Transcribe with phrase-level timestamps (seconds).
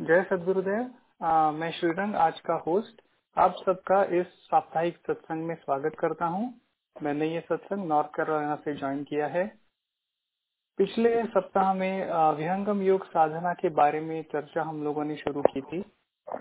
[0.00, 0.82] जय सदगुरुदेव
[1.54, 3.00] मैं श्रीरंग, आज का होस्ट
[3.36, 6.44] आप सबका इस साप्ताहिक सत्संग में स्वागत करता हूँ।
[6.96, 9.44] मैंने ये सत्संग नॉर्थ कैरोलिना से ज्वाइन किया है।
[10.78, 15.60] पिछले सप्ताह में विहंगम योग साधना के बारे में चर्चा हम लोगों ने शुरू की
[15.62, 15.82] थी।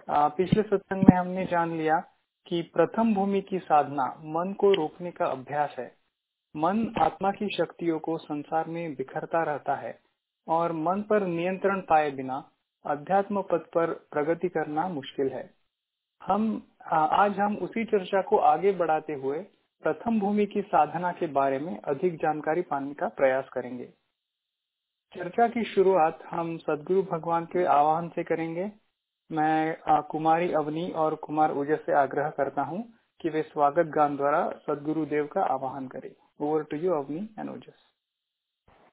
[0.09, 1.99] पिछले सत्संग में हमने जान लिया
[2.47, 5.91] कि प्रथम भूमि की साधना मन को रोकने का अभ्यास है।
[6.55, 9.93] मन आत्मा की शक्तियों को संसार में बिखरता रहता है
[10.47, 12.39] और मन पर नियंत्रण पाए बिना
[12.85, 15.49] अध्यात्म पथ पर प्रगति करना मुश्किल है।
[16.21, 16.45] हम
[16.93, 19.39] आज हम उसी चर्चा को आगे बढ़ाते हुए
[19.83, 23.85] प्रथम भूमि की साधना के बारे में अधिक जानकारी पाने का प्रयास करेंगे।
[25.13, 28.71] चर्चा की शुरुआत हम सदगुरु भगवान के आह्वान से करेंगे।
[29.29, 32.83] मैं कुमारी अवनी और कुमार उजस से आग्रह करता हूँ
[33.21, 37.49] कि वे स्वागत गान द्वारा सदगुरु देव का आवाहन करें। Over to you Avni and
[37.49, 37.85] Ojas.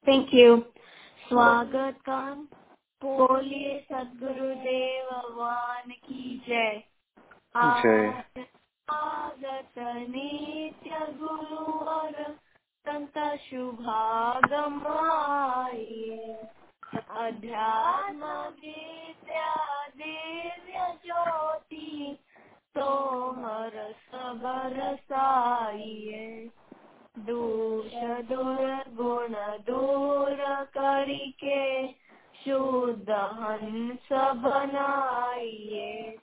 [0.06, 0.56] Thank you
[1.22, 2.46] स्वागत गान
[3.02, 6.82] बोलिए सदगुरुदेव भगवान की जय।
[8.88, 9.78] आगत
[10.10, 12.14] नित्य गुरु और
[12.86, 14.80] संत शुभागम
[17.20, 19.54] अध्यात्म विद्या
[19.96, 22.16] दिव्य ज्योति
[22.76, 22.88] तो
[23.38, 23.74] हर
[24.06, 26.50] सबर साइए।
[27.18, 27.92] दोष
[28.28, 29.34] दुर्गुण
[29.68, 30.44] दूर
[30.76, 31.62] करके
[32.46, 34.08] शुद्ध हंस
[34.42, 36.16] बनाइए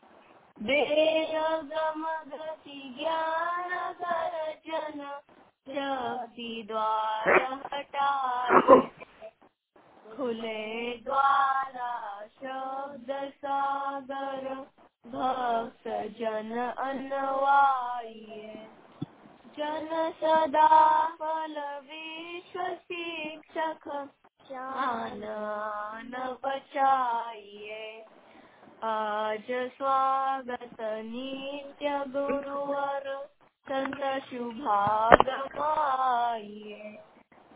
[0.58, 3.72] बेरगम गति ज्ञान
[4.02, 5.02] गर्जन
[5.68, 7.30] शक्ति द्वार
[7.66, 8.80] हटाए
[10.06, 10.64] खुले
[11.00, 11.92] द्वारा
[12.38, 14.48] शब्द सागर
[15.06, 15.88] भक्त
[16.20, 18.54] जन अनवाइए
[19.58, 19.90] जन
[20.22, 20.68] सदा
[21.20, 23.88] फल विश्व शिक्षक
[24.50, 25.22] ज्ञान
[26.46, 28.06] बचाइए।
[28.84, 33.06] आज स्वागत नित्य गुरुवर
[33.68, 35.38] संत शुभागमाइए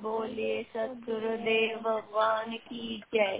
[0.02, 3.38] बोलिए सदगुरुदेव भगवान की जय।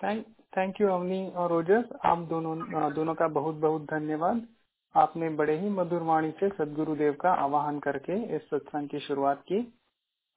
[0.00, 2.56] थैंक थैंक यू अवनी और ओजस आप दोनों
[2.94, 4.46] दोनों का बहुत बहुत धन्यवाद।
[4.96, 9.74] आपने बड़े ही मधुर वाणी से सदगुरुदेव का आवाहन करके इस सत्संग की शुरुआत की।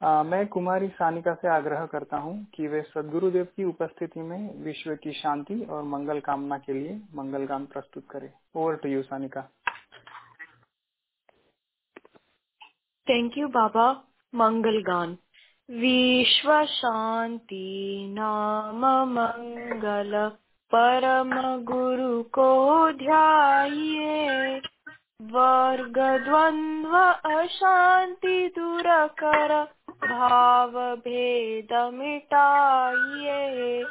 [0.03, 4.95] आ, मैं कुमारी सानिका से आग्रह करता हूँ कि वे सदगुरुदेव की उपस्थिति में विश्व
[4.95, 9.41] की शांति और मंगल कामना के लिए मंगल गान प्रस्तुत करें। Over to you Sanika.
[13.09, 14.03] Thank you बाबा।
[14.35, 15.17] मंगल गान।
[15.71, 20.31] विश्व शांति नाम मंगल।
[20.75, 24.61] परम गुरु को ध्याइए।
[25.21, 26.97] वर्ग द्वंद्व
[27.31, 29.63] अशांति दूर कर
[30.09, 33.83] भाव भेद मिटाइए।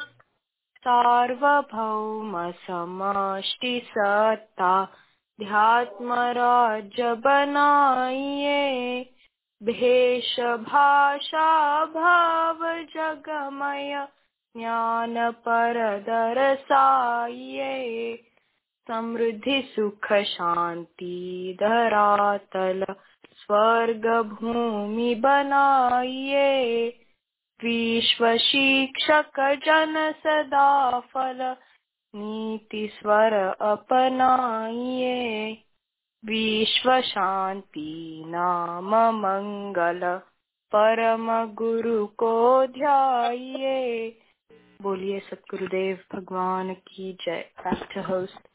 [0.77, 4.83] सार्वभौम समष्टि सत्ता,
[5.41, 9.01] ध्यात्म राज्य बनाइए।
[9.63, 14.07] भेष भाषा भाव जगमय
[14.57, 17.73] ज्ञान पर दरसाइए
[18.89, 22.85] समृद्धि सुख शांति धरातल
[23.37, 26.87] स्वर्ग भूमि बनाइए
[27.59, 31.41] विश्व शिक्षक जन सदा फल
[32.13, 35.17] नीति स्वर अपनाइए
[36.23, 40.01] विश्व शांति नाम मंगल
[40.71, 42.35] परम गुरु को
[42.67, 44.09] ध्याइए
[44.81, 48.47] बोलिए, सतगुरुदेव भगवान की जय। बैक होस्ट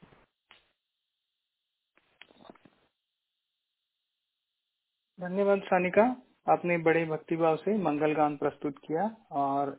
[5.20, 6.04] धन्यवाद सानिका।
[6.48, 9.76] आपने बड़े भक्तिभाव से मंगल गान प्रस्तुत किया और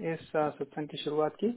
[0.00, 1.50] इस सत्संग की शुरुआत की।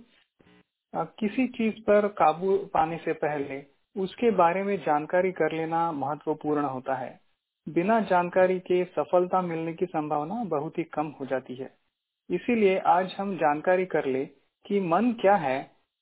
[0.95, 3.63] किसी चीज़ पर काबू पाने से पहले
[3.97, 7.19] उसके बारे में जानकारी कर लेना महत्वपूर्ण होता है।
[7.67, 11.84] बिना जानकारी के सफलता मिलने की संभावना बहुत ही कम हो जाती है।
[12.29, 14.25] इसीलिए आज हम जानकारी कर ले
[14.65, 15.57] कि मन क्या है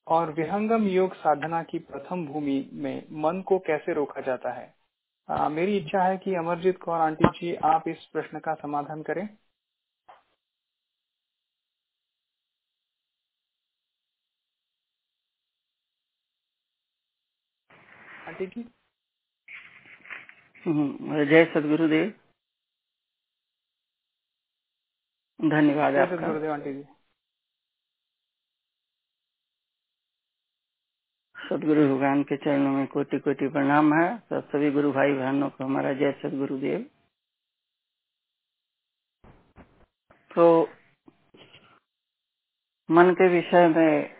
[0.07, 4.73] और विहंगम योग साधना की प्रथम भूमि में मन को कैसे रोका जाता है।
[5.29, 9.27] आ, मेरी इच्छा है कि अमरजीत कौर आंटी जी आप इस प्रश्न का समाधान करें।
[18.27, 18.63] आंटी जी?
[21.25, 22.13] जय सदगुरुदेव।
[25.43, 26.83] धन्यवाद आपका। सदगुरुदेव आंटी जी।
[31.35, 35.63] सदगुरु भगवान के चरणों में कोटि कोटि प्रणाम है। तो सभी गुरु भाई बहनों को
[35.63, 36.79] हमारा जय सदगुरुदेव।
[40.35, 40.45] तो
[42.89, 44.15] मन के विषय में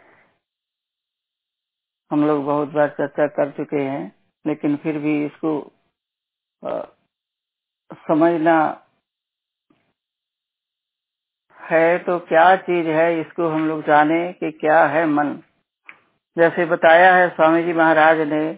[2.12, 4.04] हम लोग बहुत बार चर्चा कर चुके हैं
[4.46, 5.60] लेकिन फिर भी इसको
[6.64, 6.82] आ,
[8.08, 8.56] समझना
[11.64, 15.34] है तो क्या चीज़ है इसको हम लोग जाने कि क्या है मन।
[16.38, 18.54] जैसे बताया है स्वामी जी महाराज ने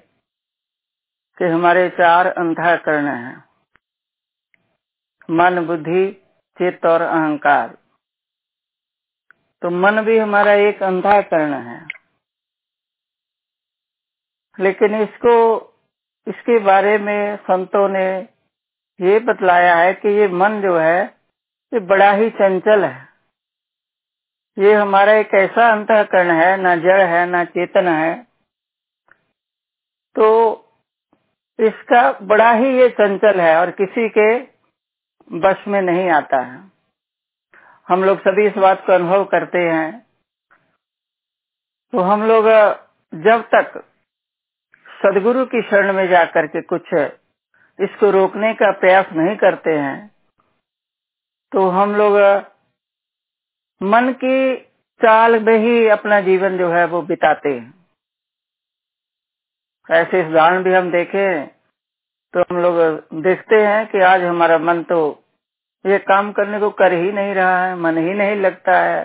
[1.37, 3.45] कि हमारे चार अंधाकरण हैं।
[5.31, 6.11] मन, बुद्धि,
[6.57, 7.77] चित्त और अहंकार।
[9.61, 11.87] तो मन भी हमारा एक अंधाकरण है।
[14.59, 15.59] लेकिन इसको,
[16.27, 18.29] इसके बारे में संतों ने
[19.01, 21.14] ये बतलाया है कि ये मन जो है
[21.73, 23.09] ये बड़ा ही चंचल है।
[24.57, 28.27] ये हमारा एक ऐसा अंतकरण है, ना जड़ है, ना चेतन है।
[30.15, 30.25] तो
[31.59, 34.39] इसका बड़ा ही ये चंचल है और किसी के
[35.39, 36.71] बस में नहीं आता है।
[37.87, 40.07] हम लोग सभी इस बात को अनुभव करते हैं।
[41.91, 42.45] तो हम लोग,
[43.15, 43.83] जब तक
[45.03, 46.93] सदगुरु की शरण में जाकर के कुछ
[47.79, 50.14] इसको रोकने का प्रयास नहीं करते हैं
[51.51, 52.17] तो हम लोग
[53.81, 54.55] मन की
[55.01, 57.73] चाल में ही अपना जीवन जो है वो बिताते हैं।
[59.89, 61.47] ऐसे उदाहरण भी हम देखें
[62.33, 62.75] तो हम लोग
[63.23, 64.99] देखते हैं कि आज हमारा मन तो
[65.85, 69.03] ये काम करने को कर ही नहीं रहा है, मन ही नहीं लगता है।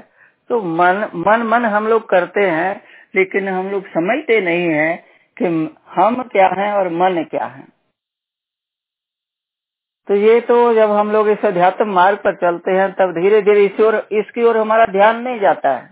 [0.50, 2.82] तो मन मन मन हम लोग करते हैं,
[3.14, 4.96] लेकिन हम लोग समझते नहीं है
[5.36, 5.44] कि
[5.90, 7.64] हम क्या हैं और मन क्या है।
[10.10, 13.64] तो ये तो जब हम लोग इस अध्यात्म मार्ग पर चलते हैं, तब धीरे धीरे
[13.64, 15.90] इस ओर, इसकी ओर हमारा ध्यान नहीं जाता है।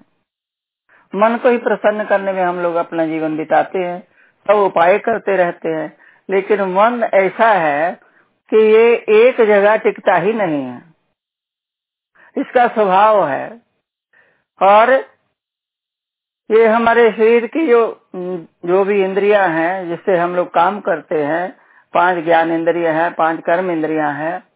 [1.14, 4.08] मन को ही प्रसन्न करने में हम लोग अपना जीवन बिताते हैं,
[4.48, 5.96] सब उपाय करते रहते हैं।
[6.30, 8.00] लेकिन मन ऐसा है
[8.50, 10.82] कि ये एक जगह टिकता ही नहीं है।
[12.38, 13.60] इसका स्वभाव है।
[14.62, 14.92] और
[16.50, 18.06] ये हमारे शरीर की जो
[18.64, 21.57] जो भी इंद्रियाँ हैं, जिससे हम लोग काम करते हैं
[21.94, 24.48] पाँच ज्ञान इंद्रिया है, पाँच कर्म इंद्रिया है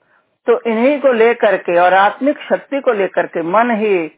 [0.46, 4.08] तो इन्हीं को लेकर के और आत्मिक शक्ति को लेकर के मन ही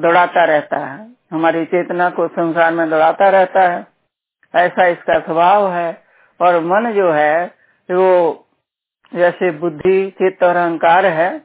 [0.00, 3.86] दौड़ाता रहता है। हमारी चेतना को संसार में दौड़ाता रहता है।
[4.54, 6.02] ऐसा इसका स्वभाव है।
[6.40, 7.46] और मन जो है,
[7.90, 8.46] वो
[9.14, 11.42] जैसे बुद्धि, चित्त और अहंकार है,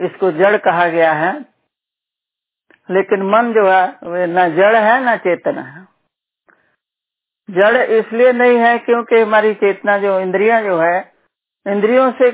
[0.00, 1.40] इसको जड़ कहा गया है।
[2.90, 5.81] लेकिन मन जो है, वे न जड़ है, न चेतन है।
[7.48, 10.98] जड़ इसलिए नहीं है क्योंकि हमारी चेतना जो इंद्रियाँ जो है,
[11.66, 12.30] इंद्रियों से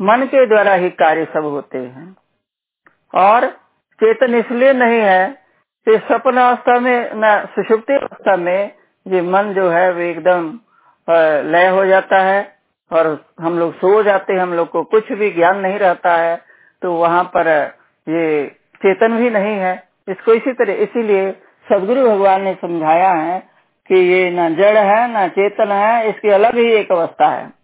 [0.00, 2.16] मन के द्वारा ही कार्य सब होते हैं।
[3.14, 3.46] और
[4.00, 5.26] चेतन इसलिए नहीं है
[5.86, 8.70] कि स्वप्न अवस्था में न सुषुप्ति अवस्था में
[9.06, 10.48] ये मन जो है वो एकदम
[11.52, 12.40] लय हो जाता है
[12.90, 13.06] और
[13.40, 16.36] हम लोग सो जाते हैं, हम लोग को कुछ भी ज्ञान नहीं रहता है
[16.82, 17.48] तो वहाँ पर
[18.06, 18.46] ये
[18.82, 19.74] चेतन भी नहीं है।
[20.08, 21.30] इसको इसी तरह, इसीलिए
[21.66, 23.38] सदगुरु भगवान ने समझाया है
[23.92, 27.60] कि ये न जड़ है, न चेतन है, इसकी अलग ही एक अवस्था है।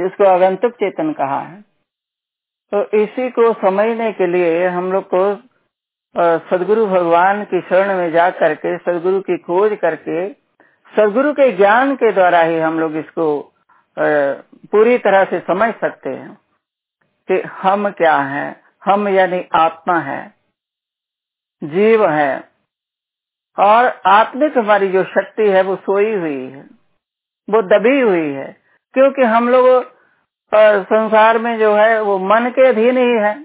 [0.00, 1.64] जिसको आगंतुक चेतन कहा है।
[2.74, 5.36] तो इसी को समझने के लिए हम लोग को
[6.38, 10.28] सदगुरु भगवान की शरण में जा करके, सदगुरु की खोज करके,
[10.96, 13.52] सदगुरु के ज्ञान के द्वारा ही हम लोग इसको
[14.72, 16.38] पूरी तरह से समझ सकते हैं
[17.30, 20.34] कि हम क्या हैं। हम यानी आत्मा है।
[21.64, 22.51] जीव है।
[23.58, 26.60] और आत्मिक हमारी जो शक्ति है, वो सोई हुई है।
[27.50, 28.56] वो दबी हुई है।
[28.94, 29.92] क्योंकि हम लोग
[30.54, 33.42] संसार में जो है, वो मन के अधीन ही है।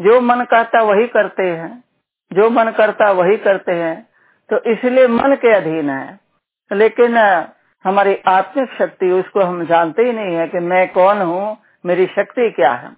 [0.00, 1.84] जो मन कहता वही करते हैं।
[2.32, 4.08] जो मन करता वही करते हैं।
[4.52, 6.20] तो इसलिए मन के अधीन है।
[6.72, 7.16] लेकिन
[7.84, 12.50] हमारी आत्मिक शक्ति, उसको हम जानते ही नहीं है कि मैं कौन हूँ, मेरी शक्ति
[12.50, 12.90] क्या है।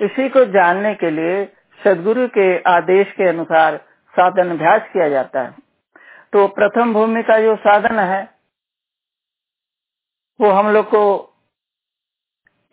[0.00, 1.52] इसी को जानने के लिए
[1.84, 3.80] सदगुरु के आदेश के अनुसार
[4.14, 5.54] साधन अभ्यास किया जाता है।
[6.32, 8.28] तो प्रथम भूमि का जो साधन है,
[10.40, 11.28] वो हम लोग को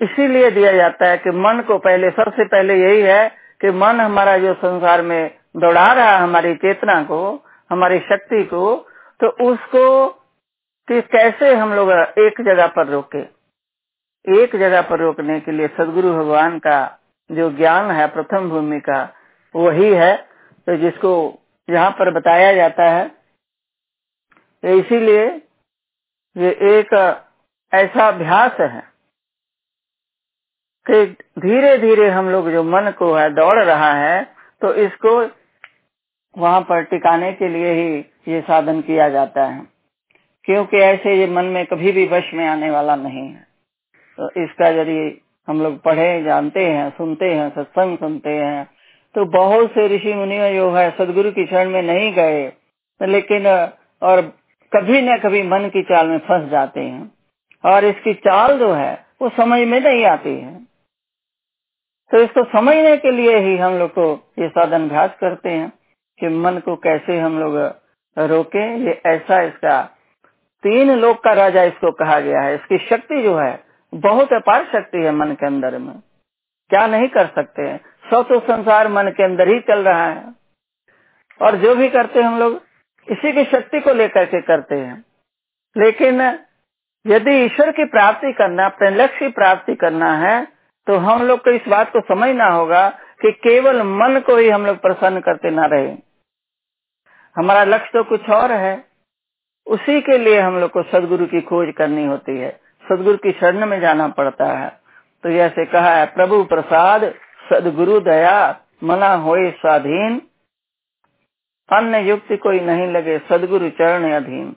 [0.01, 3.29] इसीलिए दिया जाता है कि मन को पहले, सबसे पहले यही है
[3.61, 8.85] कि मन हमारा जो संसार में दौड़ा रहा है, हमारी चेतना को, हमारी शक्ति को
[9.19, 10.07] तो उसको
[10.87, 13.21] कि कैसे हम लोग एक जगह पर रोके।
[14.43, 16.99] एक जगह पर रोकने के लिए सदगुरु भगवान का
[17.31, 19.13] जो ज्ञान है, प्रथम भूमि का,
[19.55, 20.28] वही है
[20.69, 23.07] तो जिसको यहाँ पर बताया जाता है
[24.63, 25.25] तो इसीलिए
[26.35, 26.93] ये एक
[27.73, 28.83] ऐसा अभ्यास है
[30.85, 31.05] कि
[31.41, 34.23] धीरे धीरे हम लोग जो मन को है दौड़ रहा है
[34.61, 35.17] तो इसको
[36.37, 39.67] वहाँ पर टिकाने के लिए ही ये साधन किया जाता है।
[40.43, 43.47] क्योंकि ऐसे ये मन में कभी भी वश में आने वाला नहीं है।
[44.17, 48.78] तो इसका यदि हम लोग पढ़े, जानते हैं, सुनते हैं, सत्संग सुनते हैं
[49.15, 52.53] तो बहुत से ऋषि मुनि जो है, सदगुरु की शरण में नहीं गए,
[53.01, 53.47] लेकिन,
[54.03, 54.21] और
[54.75, 57.11] कभी न कभी मन की चाल में फंस जाते हैं।
[57.65, 60.63] और इसकी चाल जो है, वो समझ में नहीं आती है।
[62.11, 65.73] तो इसको समझने के लिए ही हम लोग को ये साधन अभ्यास करते हैं
[66.19, 67.57] कि मन को कैसे हम लोग
[68.19, 69.81] रोके। ये ऐसा इसका
[70.63, 73.63] तीन लोक का राजा इसको कहा गया है। इसकी शक्ति जो है,
[73.95, 75.95] बहुत अपार शक्ति है मन के अंदर में।
[76.69, 77.81] क्या नहीं कर सकते हैं?
[78.11, 80.23] सब तो संसार मन के अंदर ही चल रहा है।
[81.41, 82.61] और जो भी करते हैं हम लोग,
[83.07, 85.03] इसी की शक्ति को लेकर के करते हैं।
[85.77, 86.21] लेकिन
[87.05, 90.47] यदि ईश्वर की प्राप्ति करना, अपने लक्ष्य की प्राप्ति करना है
[90.87, 92.87] तो हम लोग को इस बात को समझना होगा
[93.21, 95.91] कि केवल मन को ही हम लोग प्रसन्न करते ना रहे।
[97.35, 98.83] हमारा लक्ष्य तो कुछ और है।
[99.67, 102.51] उसी के लिए हम लोग को सदगुरु की खोज करनी होती है।
[102.85, 104.69] सदगुरु की शरण में जाना पड़ता है।
[105.23, 107.03] तो जैसे कहा है, प्रभु प्रसाद
[107.49, 108.39] सदगुरु दया
[108.83, 110.21] मना होए स्वाधीन।
[111.69, 114.55] अन्य युक्ति कोई नहीं लगे सदगुरु चरण अधीन।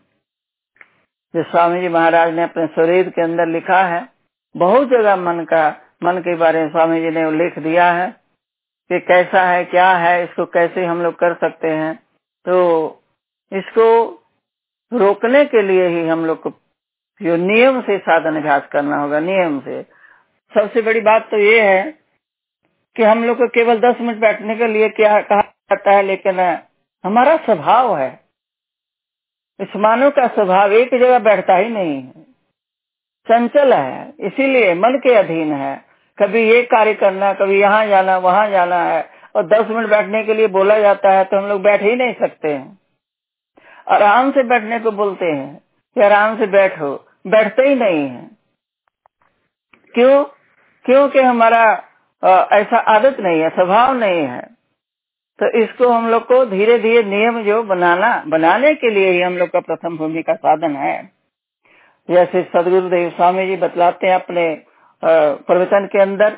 [1.34, 4.08] जो स्वामी जी महाराज ने अपने शरीर के अंदर लिखा है,
[4.54, 5.68] बहुत जगह मन का,
[6.04, 8.10] मन के बारे में स्वामी जी ने उल्लेख दिया है
[8.90, 11.94] कि कैसा है, क्या है, इसको कैसे हम लोग कर सकते हैं।
[12.46, 12.56] तो
[13.52, 13.88] इसको
[14.92, 16.52] रोकने के लिए ही हम लोग को
[17.20, 19.82] नियम से साधन अभ्यास करना होगा, नियम से।
[20.52, 22.01] सबसे बड़ी बात तो ये है
[22.96, 26.40] कि हम लोग को केवल दस मिनट बैठने के लिए क्या कहा जाता है, लेकिन
[27.04, 28.10] हमारा स्वभाव है।
[29.60, 32.22] इस मानव का स्वभाव एक जगह बैठता ही नहीं है।
[33.26, 35.74] चंचल है, इसीलिए मन के अधीन है।
[36.18, 39.02] कभी ये कार्य करना, कभी यहाँ जाना, वहाँ जाना है,
[39.36, 42.14] और दस मिनट बैठने के लिए बोला जाता है तो हम लोग बैठ ही नहीं
[42.14, 42.78] सकते हैं।
[43.88, 45.56] आराम से बैठने को बोलते हैं
[45.96, 46.94] कि आराम से बैठो,
[47.26, 48.30] बैठते ही नहीं है।
[49.94, 50.24] क्यों?
[50.84, 51.64] क्योंकि हमारा
[52.22, 54.40] ऐसा आदत नहीं है, स्वभाव नहीं है।
[55.38, 59.36] तो इसको हम लोग को धीरे धीरे नियम जो बनाना, बनाने के लिए ही हम
[59.38, 61.12] लोग का प्रथम भूमि का साधन है।
[62.08, 64.44] जैसे सदगुरुदेव स्वामी जी बतलाते हैं अपने
[65.02, 66.36] प्रवचन के अंदर,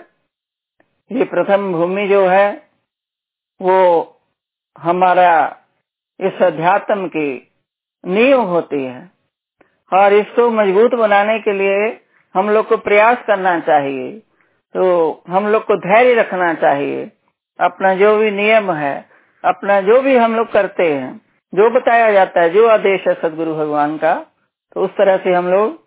[1.11, 2.63] ये प्रथम भूमि जो है,
[3.61, 3.77] वो
[4.79, 5.35] हमारा
[6.21, 7.53] इस अध्यात्म की
[8.05, 9.11] नींव होती है।
[9.93, 12.01] और इसको मज़बूत बनाने के लिए
[12.35, 14.23] हम लोग को प्रयास करना चाहिए।
[14.75, 17.11] तो हम लोग को धैर्य रखना चाहिए।
[17.59, 18.95] अपना जो भी नियम है,
[19.45, 21.21] अपना जो भी हम लोग करते हैं,
[21.53, 24.15] जो बताया जाता है, जो आदेश है सदगुरु भगवान का
[24.77, 25.83] तो उस तरह से हम लोग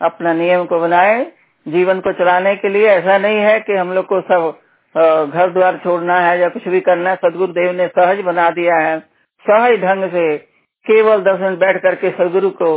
[0.00, 1.24] अपना नियम को बनाए।
[1.66, 5.76] जीवन को चलाने के लिए ऐसा नहीं है कि हम लोग को सब घर द्वार
[5.84, 8.98] छोड़ना है या कुछ भी करना है। सदगुरु देव ने सहज बना दिया है।
[9.44, 10.36] सहज ढंग से
[10.86, 12.70] केवल दस मिनट बैठ करके सदगुरु को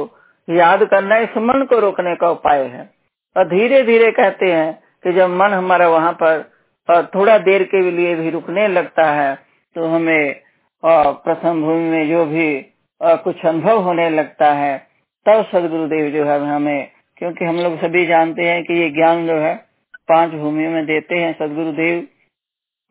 [0.48, 2.90] याद करना, इस मन को रोकने का उपाय है।
[3.36, 8.16] और धीरे धीरे कहते हैं कि जब मन हमारा वहाँ पर थोड़ा देर के लिए
[8.16, 9.36] भी रुकने लगता है
[9.76, 10.42] तो हमें
[10.84, 12.48] प्रथम भूमि में जो भी
[13.02, 14.78] कुछ अनुभव होने लगता है,
[15.26, 19.38] तब सदगुरुदेव जो है हमें, क्योंकि हम लोग सभी जानते हैं कि ये ज्ञान जो
[19.38, 19.56] है,
[20.10, 22.02] पाँच भूमियों में देते हैं सदगुरुदेव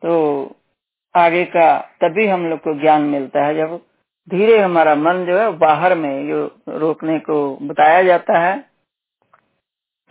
[0.01, 0.13] तो
[1.15, 3.79] आगे का, तभी हम लोग को ज्ञान मिलता है। जब
[4.27, 6.45] धीरे हमारा मन जो है, बाहर में जो
[6.79, 8.53] रोकने को बताया जाता है,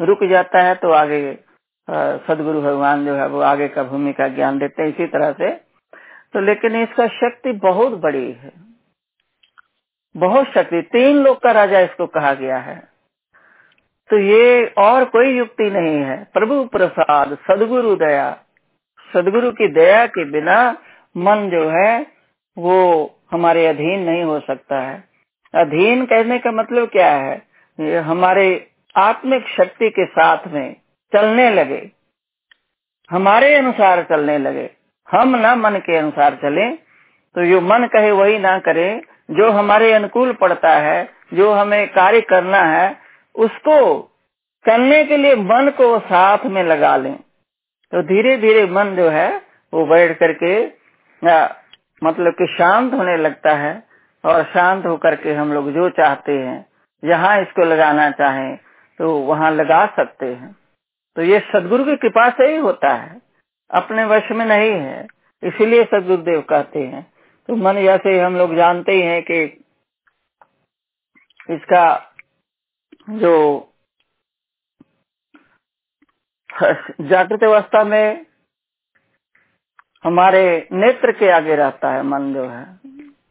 [0.01, 1.21] रुक जाता है तो आगे
[1.91, 5.51] सदगुरु भगवान जो है वो आगे का भूमिका ज्ञान देते हैं इसी तरह से।
[6.33, 8.53] तो लेकिन इसका शक्ति बहुत बड़ी है।
[10.17, 12.93] बहुत शक्ति। तीन लोग का राजा इसको कहा गया है।
[14.11, 18.39] तो ये और कोई युक्ति नहीं है। प्रभु प्रसाद, सदगुरु दया।
[19.15, 20.73] सदगुरु की दया के बिना
[21.17, 22.07] मन जो है,
[22.59, 25.05] वो हमारे अधीन नहीं हो सकता है।
[25.55, 27.43] अधीन कहने का मतलब क्या है?
[27.81, 30.82] ये हमारे आत्मिक शक्ति के साथ में
[31.13, 31.81] चलने लगे।
[33.11, 34.71] हमारे अनुसार चलने लगे।
[35.09, 36.71] हम ना मन के अनुसार चले
[37.37, 42.21] तो जो मन कहे वही ना करे। जो हमारे अनुकूल पड़ता है, जो हमें कार्य
[42.23, 42.97] करना है,
[43.35, 43.77] उसको
[44.65, 47.15] करने के लिए मन को साथ में लगा लें।
[47.93, 49.31] तो धीरे धीरे मन जो है,
[49.73, 50.65] वो बैठ करके
[52.03, 53.83] मतलब कि शांत होने लगता है
[54.25, 56.65] और शांत होकर के हम लोग जो चाहते हैं,
[57.03, 58.57] जहाँ इसको लगाना चाहें
[59.01, 60.57] तो वहाँ लगा सकते हैं।
[61.17, 63.21] तो ये सदगुरु की कृपा से ही होता है।
[63.71, 65.07] अपने वश में नहीं है,
[65.43, 67.13] इसीलिए सदगुरुदेव कहते हैं।
[67.49, 69.43] तो मन जैसे हम लोग जानते ही हैं कि
[71.51, 72.15] इसका
[73.11, 73.35] जो
[76.51, 78.27] जागृत अवस्था में
[80.05, 82.63] हमारे नेत्र के आगे रहता है, मन जो है।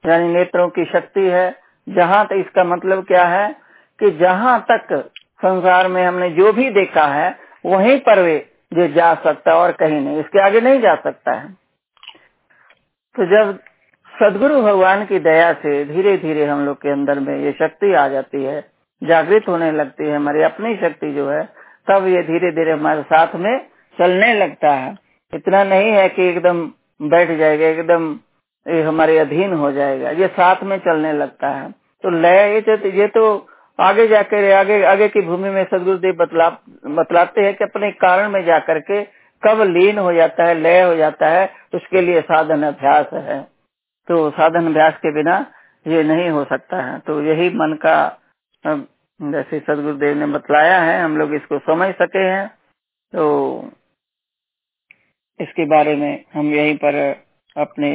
[0.06, 3.54] यानी नेत्रों की शक्ति है। जहाँ तक इसका मतलब क्या है
[4.00, 8.38] कि जहाँ तक संसार में हमने जो भी देखा है वहीं पर वे
[8.72, 11.48] जो जा सकता और कहीं नहीं, इसके आगे नहीं जा सकता है।
[13.16, 13.58] तो जब
[14.14, 18.08] सदगुरु भगवान की दया से धीरे धीरे हम लोग के अंदर में ये शक्ति आ
[18.08, 18.62] जाती है,
[19.02, 21.44] जागृत होने लगती है, हमारी अपनी शक्ति जो है,
[21.88, 23.58] तब ये धीरे धीरे हमारे साथ में
[23.98, 24.96] चलने लगता है।
[25.34, 26.66] इतना नहीं है कि एकदम
[27.00, 28.12] बैठ जाएगा, एकदम
[28.66, 32.78] ये हमारे अधीन हो जाएगा, ये साथ में चलने लगता है। तो लय, ये तो
[33.10, 33.48] तो
[33.82, 36.50] आगे जाकर, आगे आगे की भूमि में सदगुरुदेव बतला
[36.98, 39.04] बतलाते हैं कि अपने कारण में जाकर के
[39.44, 43.42] कब लीन हो जाता है, लय हो जाता है, उसके लिए साधन अभ्यास है।
[44.08, 45.46] तो साधन अभ्यास के बिना
[45.88, 47.96] ये नहीं हो सकता है। तो यही मन का
[48.66, 52.48] जैसे सदगुरुदेव ने बतलाया है, हम लोग इसको समझ सके हैं।
[53.14, 53.26] तो
[55.40, 56.96] इसके बारे में हम यहीं पर
[57.58, 57.90] अपने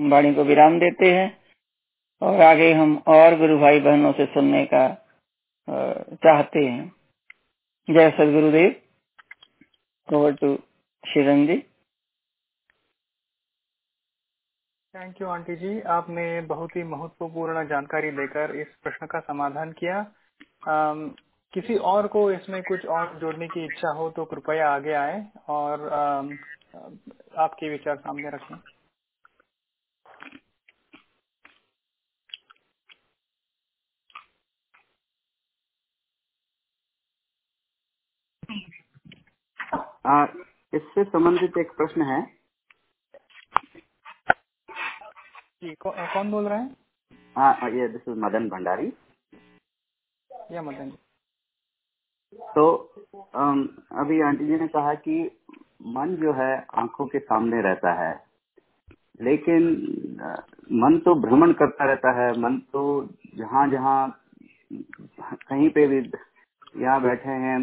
[0.00, 1.36] वाणी को विराम देते हैं।
[2.22, 4.86] और आगे हम और गुरु भाई बहनों से सुनने का
[5.68, 6.92] चाहते हैं।
[7.88, 8.74] जय सदगुरुदेव।
[10.08, 10.54] Over to
[11.04, 11.56] Shiran ji.
[14.94, 15.80] Thank you aunty ji.
[15.80, 19.98] आपने बहुत ही महत्वपूर्ण जानकारी देकर इस प्रश्न का समाधान किया।
[20.68, 21.08] आम,
[21.54, 25.88] किसी और को इसमें कुछ और जोड़ने की इच्छा हो तो कृपया आगे आए और
[25.88, 26.38] आम,
[27.38, 28.56] आपके विचार सामने रखें।
[40.08, 42.20] इससे संबंधित एक प्रश्न है।
[45.62, 46.76] जी कौ, कौन बोल रहे हैं?
[47.36, 48.92] हाँ ये दिस इज़ मदन भंडारी।
[50.52, 50.90] या मदन
[52.54, 52.66] तो
[54.00, 55.20] अभी आंटी जी ने कहा कि
[55.86, 58.12] मन जो है आँखों के सामने रहता है।
[59.22, 59.64] लेकिन
[60.82, 62.82] मन तो भ्रमण करता रहता है मन तो
[63.36, 63.98] जहाँ जहाँ
[64.72, 65.98] कहीं पे भी
[66.82, 67.58] यहाँ बैठे हैं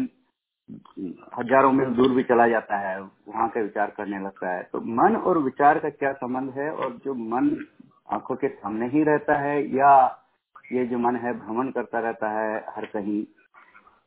[1.38, 5.16] हज़ारों मील दूर भी चला जाता है, वहाँ का विचार करने लगता है। तो मन
[5.16, 6.70] और विचार का क्या संबंध है?
[6.70, 7.66] और जो मन
[8.12, 10.22] आँखों के सामने ही रहता है, या
[10.72, 13.24] ये जो मन है, भ्रमण करता रहता है हर कहीं?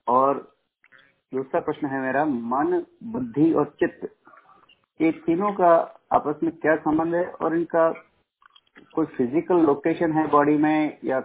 [0.07, 0.53] और
[1.33, 4.15] दूसरा प्रश्न है मेरा, मन, बुद्धि और चित्त,
[5.01, 7.25] ये तीनों का आपस में क्या संबंध है?
[7.25, 7.89] और इनका
[8.95, 11.19] कोई फ़िज़िकल लोकेशन है बॉडी में, या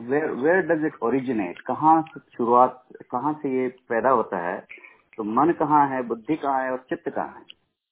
[0.00, 2.02] where where does it originate कहाँ
[2.36, 4.58] शुरुआत कहाँ से ये पैदा होता है?
[5.16, 7.44] तो मन कहाँ है बुद्धि कहाँ है और चित्त कहाँ है?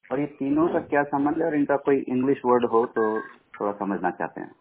[0.05, 1.47] और ये तीनों का क्या संबंध है?
[1.47, 3.21] और इनका कोई इंग्लिश वर्ड हो तो
[3.55, 4.53] थोड़ा समझना चाहते हैं।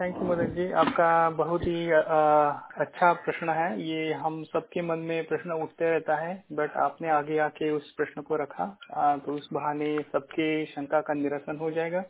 [0.00, 0.70] Thank you Madan ji.
[0.72, 6.34] आपका बहुत ही अच्छा प्रश्न है। ये हम सबके मन में प्रश्न उठते रहता है
[6.52, 11.14] बट आपने आगे आके उस प्रश्न को रखा। आ, तो उस बहाने सबके शंका का
[11.14, 12.04] निरसन हो जाएगा।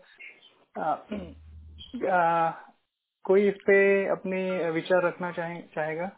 [1.94, 2.50] आ,
[3.24, 3.76] कोई इस पे
[4.08, 6.10] अपने विचार रखना चाहे चाहेगा?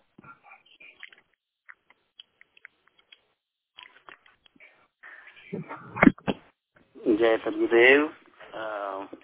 [6.97, 8.03] जय सदगुरुदेव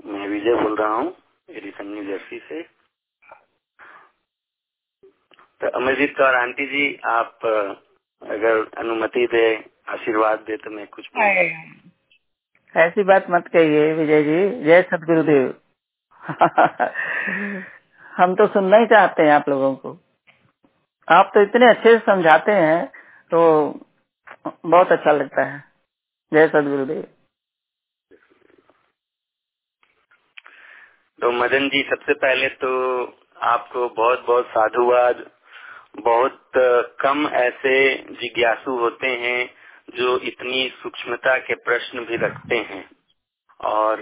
[0.06, 1.14] मैं विजय बोल रहा हूँ
[1.50, 2.62] एडिसन न्यू जर्सी से।
[5.60, 7.46] तो अमरजीत कौर आंटी जी आप
[8.22, 9.44] अगर अनुमति दे
[9.88, 11.08] आशीर्वाद दे तो मैं कुछ
[12.74, 15.48] ऐसी बात मत कहिए विजय जी। जय सदगुरुदेव
[18.16, 19.98] हम तो सुनना ही चाहते हैं आप लोगों को।
[21.08, 22.86] आप तो इतने अच्छे से समझाते हैं
[23.30, 23.40] तो
[24.66, 25.64] बहुत अच्छा लगता है।
[26.34, 27.02] जय सदगुरुदेव।
[31.20, 32.70] तो मदन जी, सबसे पहले तो
[33.42, 35.30] आपको बहुत बहुत साधुवाद,
[35.96, 36.52] बहुत
[37.00, 39.54] कम ऐसे जिज्ञासु होते हैं
[39.96, 42.88] जो इतनी सूक्ष्मता के प्रश्न भी रखते हैं।
[43.60, 43.98] और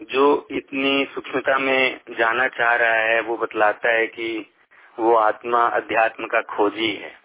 [0.00, 4.52] जो इतनी सूक्ष्मता में जाना चाह रहा है, वो बतलाता है कि
[4.98, 7.16] वो आत्मा अध्यात्म का खोजी है।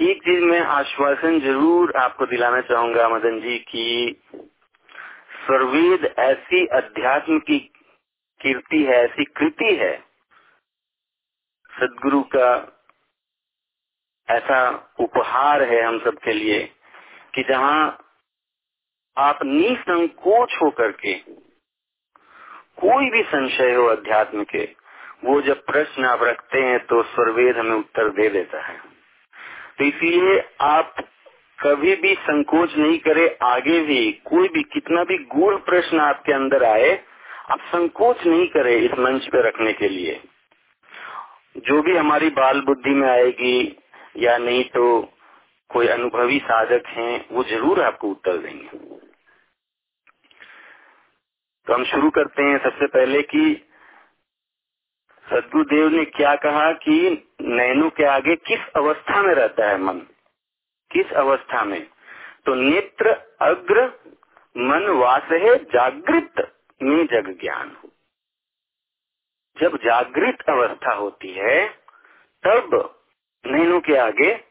[0.00, 4.22] एक चीज़ मैं आश्वासन ज़रूर आपको दिलाना चाहूँगा, मदन जी, की
[5.42, 7.58] सर्वेद ऐसी अध्यात्म की
[8.40, 9.96] कीर्ति है, ऐसी कृति है,
[11.72, 12.78] सदगुरु का
[14.28, 14.68] ऐसा
[15.00, 16.64] उपहार है हम सब के लिए,
[17.34, 18.01] कि जहाँ
[19.16, 21.14] आप निसंकोच होकर के,
[22.78, 24.64] कोई भी संशय हो अध्यात्म के,
[25.24, 28.76] वो जब प्रश्न आप रखते हैं तो स्वर्वेद हमें उत्तर दे देता है।
[29.78, 30.94] तो इसलिए आप
[31.58, 36.64] कभी भी संकोच नहीं करे, आगे भी, कोई भी, कितना भी गूढ़ प्रश्न आपके अंदर
[36.64, 36.92] आए,
[37.50, 40.20] आप संकोच नहीं करे इस मंच पे रखने के लिए।
[41.58, 43.76] जो भी हमारी बाल बुद्धि में आएगी,
[44.16, 45.00] या नहीं तो
[45.70, 49.00] कोई अनुभवी साधक हैं, वो ज़रूर आपको उत्तर देंगे।
[51.66, 53.68] तो हम शुरू करते हैं सबसे पहले कि
[55.30, 59.98] सदगुरुदेव ने क्या कहा कि नैनो के आगे किस अवस्था में रहता है मन?
[60.92, 61.86] किस अवस्था में?
[62.46, 63.86] तो नेत्र अग्र
[64.56, 67.90] मन वास है जागृत में जग ज्ञान हो।
[69.60, 71.68] जब जागृत अवस्था होती है,
[72.46, 73.00] तब
[73.46, 74.44] नैनों के आगे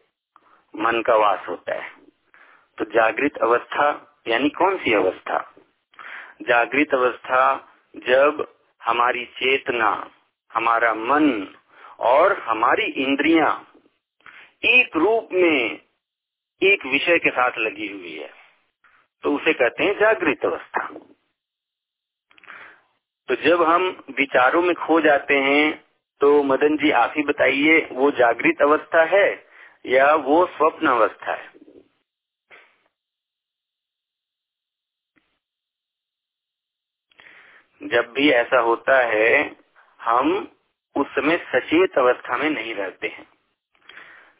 [0.75, 1.91] मन का वास होता है।
[2.77, 5.50] तो जागृत अवस्था यानी कौन सी अवस्था?
[6.41, 7.43] जागृत अवस्था
[7.95, 8.45] जब
[8.81, 9.89] हमारी चेतना,
[10.51, 11.27] हमारा मन
[12.01, 13.51] और हमारी इंद्रियाँ
[14.65, 15.79] एक रूप में
[16.61, 18.29] एक विषय के साथ लगी हुई है
[19.23, 20.87] तो उसे कहते हैं जागृत अवस्था।
[23.29, 23.83] तो जब हम
[24.17, 25.71] विचारों में खो जाते हैं
[26.21, 29.27] तो मदन जी आप ही बताइए, वो जागृत अवस्था है
[29.85, 31.50] या वो स्वप्न अवस्था है?
[37.83, 39.55] जब भी ऐसा होता है
[40.01, 40.47] हम
[40.95, 43.27] उस समय सचेत अवस्था में नहीं रहते हैं।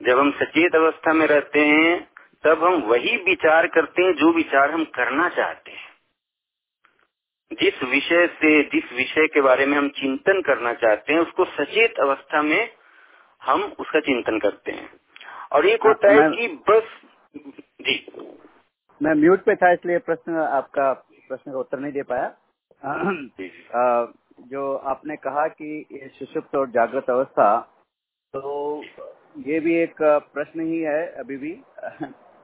[0.03, 2.07] जब हम सचेत अवस्था में रहते हैं
[2.43, 5.91] तब हम वही विचार करते हैं जो विचार हम करना चाहते हैं।
[7.61, 11.99] जिस विषय से जिस विषय के बारे में हम चिंतन करना चाहते हैं उसको सचेत
[11.99, 12.73] अवस्था में
[13.43, 14.89] हम उसका चिंतन करते हैं।
[15.51, 16.83] और एक होता है कि बस
[17.81, 18.11] जी।
[19.01, 20.93] मैं म्यूट पे था इसलिए प्रश्न आपका
[21.27, 22.37] प्रश्न का उत्तर नहीं दे पाया।
[22.83, 27.49] जो। आपने कहा कि सुषुप्त और जागृत अवस्था
[28.33, 28.83] तो
[29.47, 30.01] ये भी एक
[30.33, 31.51] प्रश्न ही है अभी भी,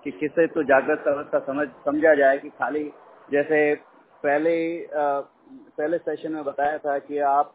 [0.03, 2.83] कि किसे तो जागृत अवस्था समझ, समझा जाए कि खाली
[3.31, 3.59] जैसे
[4.23, 4.55] पहले
[4.93, 7.53] पहले सेशन में बताया था कि आप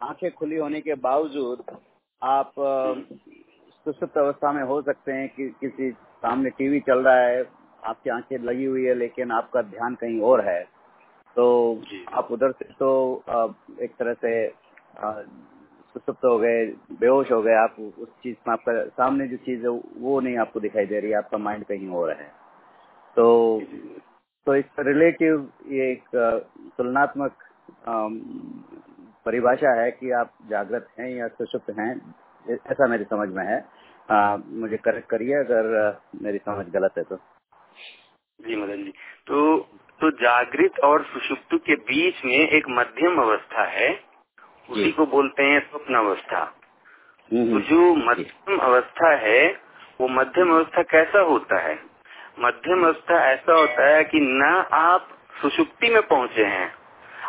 [0.00, 1.64] आँखें खुली होने के बावजूद
[2.22, 7.42] आप सुषुप्त अवस्था में हो सकते हैं कि, किसी सामने टीवी चल रहा है,
[7.84, 10.60] आपकी आँखें लगी हुई है, लेकिन आपका ध्यान कहीं और है।
[11.36, 11.44] तो
[12.12, 12.90] आप उधर से तो
[13.80, 14.32] एक तरह से
[15.94, 16.64] सुसुप्त हो गए
[17.00, 20.60] बेहोश हो गए आप उस चीज़ में आपका सामने जो चीज़ है वो नहीं आपको
[20.60, 22.30] दिखाई दे रही है आपका माइंड कहीं हो रहा है।
[23.16, 23.26] तो
[24.46, 26.04] तो इस रिलेटिव ये एक
[26.76, 27.44] तुलनात्मक
[29.26, 31.90] परिभाषा है कि आप जागृत हैं या सुषुप्त हैं
[32.46, 33.64] ऐसा मेरी समझ में है।
[34.10, 37.16] आ, मुझे करेक्ट करिए अगर मेरी समझ गलत है तो।
[38.40, 38.92] जी मदन जी
[39.26, 39.58] तो
[40.00, 43.90] तो जागृत और सुषुप्त के बीच में एक मध्यम अवस्था है।
[44.70, 46.44] उसी को बोलते हैं स्वप्न अवस्था।
[47.30, 49.60] तो जो मध्यम अवस्था है
[50.00, 51.78] वो मध्यम अवस्था कैसा होता है?
[52.38, 55.08] मध्यम अवस्था ऐसा होता है कि न आप
[55.42, 56.72] सुषुप्ति में पहुँचे हैं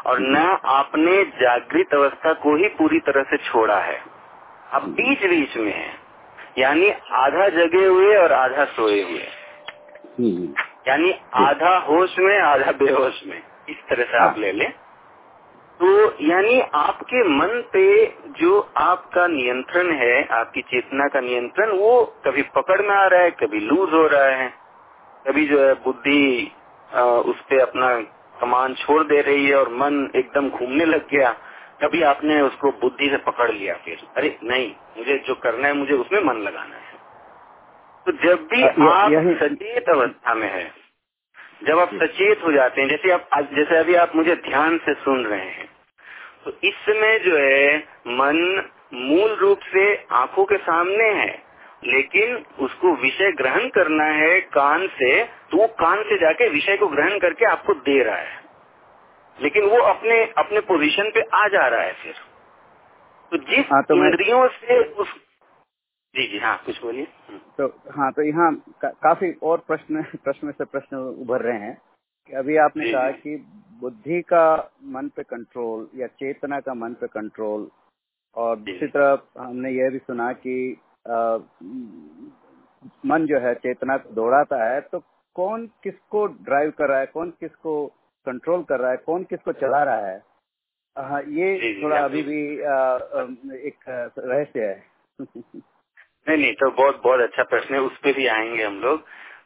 [0.05, 4.01] और न आपने जागृत अवस्था को ही पूरी तरह से छोड़ा है।
[4.73, 5.93] आप बीच बीच में है
[6.57, 9.27] यानी आधा जगे हुए और आधा सोए हुए।
[10.85, 14.71] यानी आधा होश में आधा बेहोश में। इस तरह से आप ले लें।
[15.79, 15.91] तो
[16.21, 17.85] यानी आपके मन पे
[18.39, 21.93] जो आपका नियंत्रण है आपकी चेतना का नियंत्रण वो
[22.25, 24.49] कभी पकड़ में आ रहा है कभी लूज हो रहा है
[25.25, 26.51] कभी जो है बुद्धि
[27.25, 27.89] उस पर अपना
[28.41, 31.31] कमान छोड़ दे रही है और मन एकदम घूमने लग गया
[31.83, 35.93] कभी आपने उसको बुद्धि से पकड़ लिया फिर। अरे नहीं मुझे जो करना है मुझे
[35.95, 36.92] उसमें मन लगाना है।
[38.05, 39.11] तो जब भी आप
[39.43, 40.71] सचेत अवस्था में है
[41.67, 45.25] जब आप सचेत हो जाते हैं जैसे आप जैसे अभी आप मुझे ध्यान से सुन
[45.25, 45.69] रहे हैं
[46.45, 51.43] तो इस समय जो है मन मूल रूप से आँखों के सामने है
[51.85, 56.87] लेकिन उसको विषय ग्रहण करना है कान से तो वो कान से जाके विषय को
[56.87, 58.41] ग्रहण करके आपको दे रहा है।
[59.39, 62.13] लेकिन वो अपने अपने पोजीशन पे आ जा रहा है फिर।
[63.31, 65.15] तो जिस हाँ, तो इंद्रियों से उस
[66.13, 70.51] जी जी हाँ कुछ बोलिए। हम्म। तो हाँ तो यहाँ का, काफ़ी और प्रश्न प्रश्न
[70.51, 71.81] से प्रश्न उभर रहे हैं
[72.27, 73.35] कि अभी आपने कहा कि
[73.81, 77.69] बुद्धि का मन पे कंट्रोल या चेतना का मन पे कंट्रोल
[78.35, 80.77] और दूसरी तरफ़ हमने यह भी सुना कि
[81.09, 81.37] आ,
[83.05, 84.99] मन जो है चेतना को दौड़ाता है तो
[85.35, 87.87] कौन किसको ड्राइव कर रहा है कौन किसको
[88.25, 90.23] कंट्रोल कर रहा है कौन किसको चला रहा है?
[90.97, 92.97] आ, ये थोड़ा अभी भी आ,
[93.67, 94.83] एक रहस्य है।
[96.29, 99.01] नहीं नहीं तो बहुत बहुत अच्छा प्रश्न है, उस पर भी आएँगे हम लोग।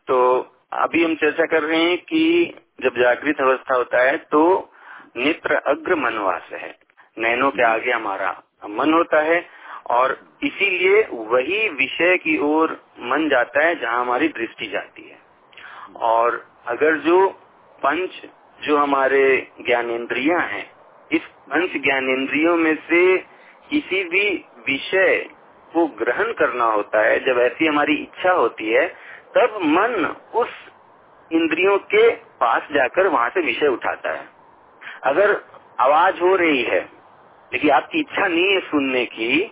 [0.07, 4.71] तो अभी हम चर्चा कर रहे हैं कि जब जागृत अवस्था होता है तो
[5.17, 6.77] नेत्र अग्र मनवास है।
[7.17, 9.47] नैनों के आगे हमारा मन होता है,
[9.89, 15.17] और इसीलिए वही विषय की ओर मन जाता है, जहाँ हमारी दृष्टि जाती है।
[15.95, 17.29] और अगर जो
[17.73, 18.21] पंच,
[18.63, 20.71] जो हमारे ज्ञानेन्द्रिया हैं,
[21.11, 23.17] इस पंच ज्ञानेन्द्रियों में से
[23.69, 25.29] किसी भी विषय
[25.73, 28.87] को ग्रहण करना होता है, जब ऐसी हमारी इच्छा होती है,
[29.37, 30.49] तब मन उस
[31.31, 32.09] इंद्रियों के
[32.41, 34.25] पास जाकर वहाँ से विषय उठाता है।
[35.03, 35.35] अगर
[35.79, 36.79] आवाज़ हो रही है,
[37.51, 39.51] लेकिन आपकी इच्छा नहीं है सुनने की,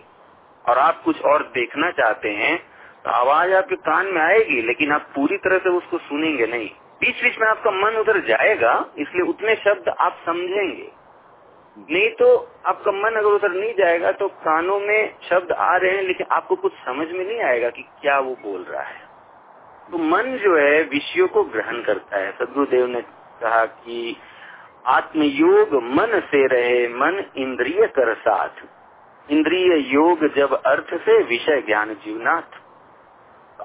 [0.64, 2.56] और आप कुछ और देखना चाहते हैं
[3.04, 6.68] तो आवाज़ आपके कान में आएगी, लेकिन आप पूरी तरह से उसको सुनेंगे नहीं।
[7.00, 10.90] बीच बीच में आपका मन उधर जाएगा, इसलिए उतने शब्द आप समझेंगे।
[11.78, 16.02] नहीं तो आपका मन अगर उधर नहीं जाएगा तो कानों में शब्द आ रहे हैं,
[16.02, 19.00] लेकिन आपको कुछ समझ में नहीं आएगा कि क्या वो बोल रहा है।
[19.92, 23.00] तो मन जो है, विषयों को ग्रहण करता है। सदगुरुदेव ने
[23.40, 24.16] कहा कि
[24.86, 28.48] आत्मयोग मन से रहे, मन इंद्रिय कर साथ।
[29.30, 32.62] इंद्रिय योग जब अर्थ से, विषय ज्ञान जीवनाथ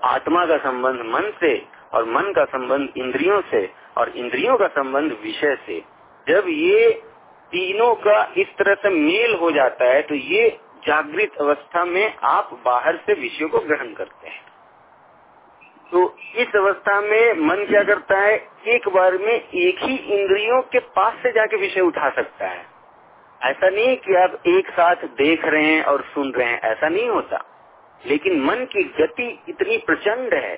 [0.03, 5.11] आत्मा का संबंध मन से और मन का संबंध इंद्रियों से और इंद्रियों का संबंध
[5.23, 5.83] विषय से।
[6.27, 7.03] जब ये
[7.51, 12.61] तीनों का इस तरह से मेल हो जाता है तो ये जागृत अवस्था में आप
[12.65, 14.41] बाहर से विषयों को ग्रहण करते हैं।
[15.91, 18.35] तो इस अवस्था में मन क्या करता है,
[18.67, 22.65] एक बार में एक ही इंद्रियों के पास से जाके विषय उठा सकता है।
[23.41, 27.09] ऐसा नहीं कि आप एक साथ देख रहे हैं और सुन रहे हैं, ऐसा नहीं
[27.09, 27.43] होता।
[28.05, 30.55] लेकिन मन की गति इतनी प्रचंड है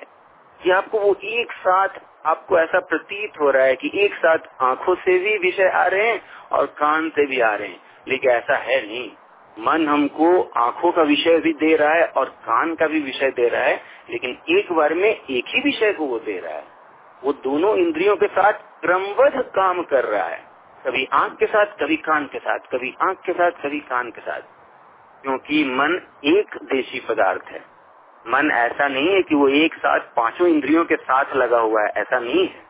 [0.62, 1.88] कि आपको वो एक साथ
[2.26, 6.08] आपको ऐसा प्रतीत हो रहा है कि एक साथ आँखों से भी विषय आ रहे
[6.08, 9.10] हैं और कान से भी आ रहे हैं। लेकिन ऐसा है नहीं।
[9.58, 13.48] मन हमको आँखों का विषय भी दे रहा है और कान का भी विषय दे
[13.48, 16.64] रहा है, लेकिन एक बार में एक ही विषय को वो दे रहा है।
[17.24, 20.44] वो दोनों इंद्रियों के साथ क्रमबद्ध काम कर रहा है।
[20.86, 24.20] कभी आँख के साथ, कभी कान के साथ, कभी आँख के साथ, कभी कान के
[24.20, 24.40] साथ।
[25.22, 27.73] क्योंकि मन एक देशी पदार्थ है।
[28.26, 31.88] मन ऐसा नहीं है कि वो एक साथ पाँचों इंद्रियों के साथ लगा हुआ है,
[31.88, 32.62] ऐसा नहीं है।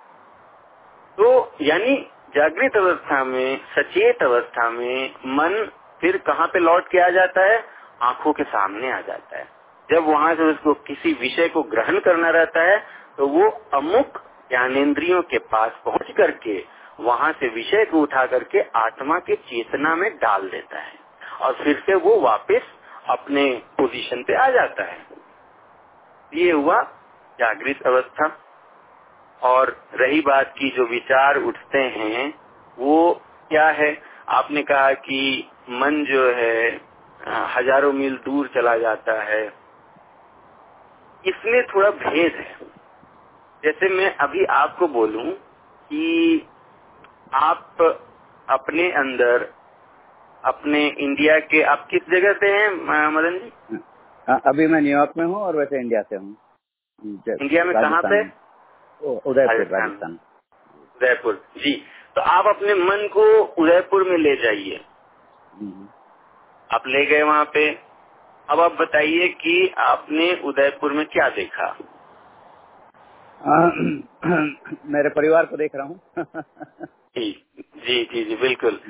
[1.19, 1.95] तो यानी
[2.37, 7.65] जागृत अवस्था में, सचेत अवस्था में मन फिर कहाँ पे लौट के आ जाता है?
[8.03, 9.47] आँखों के सामने आ जाता है।
[9.89, 12.79] जब वहाँ से उसको किसी विषय को ग्रहण करना रहता है
[13.19, 16.65] तो वो अमुक ज्ञानेन्द्रियों के पास पहुँच करके
[17.01, 20.93] वहाँ से विषय को उठा करके आत्मा के चेतना में डाल देता है।
[21.41, 22.63] और फिर से वो वापस
[23.09, 25.24] अपने पोजीशन पे आ जाता है।
[26.35, 26.83] ये हुआ
[27.41, 28.41] जागृत अवस्था।
[29.43, 32.35] और रही बात की जो विचार उठते हैं,
[32.79, 34.03] वो क्या है?
[34.29, 36.81] आपने कहा कि मन जो है,
[37.29, 39.47] हज़ारों मील दूर चला जाता है।
[41.27, 42.57] इसमें थोड़ा भेद है।
[43.65, 45.33] जैसे मैं अभी आपको बोलूँ
[45.91, 46.47] कि
[47.35, 47.77] आप
[48.49, 49.53] अपने अंदर,
[50.45, 52.71] अपने इंडिया के, आप किस जगह से हैं,
[53.11, 53.79] मदन जी?
[54.29, 56.37] हाँ, अभी मैं न्यूयॉर्क में हूँ और वैसे इंडिया से हूँ।
[57.05, 58.21] इंडिया में कहाँ पे?
[59.27, 60.13] उदयपुर राजस्थान।
[60.97, 61.75] उदयपुर जी।
[62.15, 64.77] तो आप अपने मन को उदयपुर में ले जाइए।
[66.71, 67.71] आप ले गए वहाँ पे।
[68.49, 71.67] अब आप बताइए कि आपने उदयपुर में क्या देखा?
[73.41, 73.67] आ,
[74.87, 76.01] मेरे परिवार को देख रहा हूँ।
[77.19, 78.81] जी जी जी जी बिल्कुल।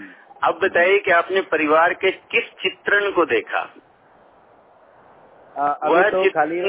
[0.45, 3.63] अब बताइए कि आपने परिवार के किस चित्रण को देखा?
[5.59, 6.61] आ, अभी तो खाली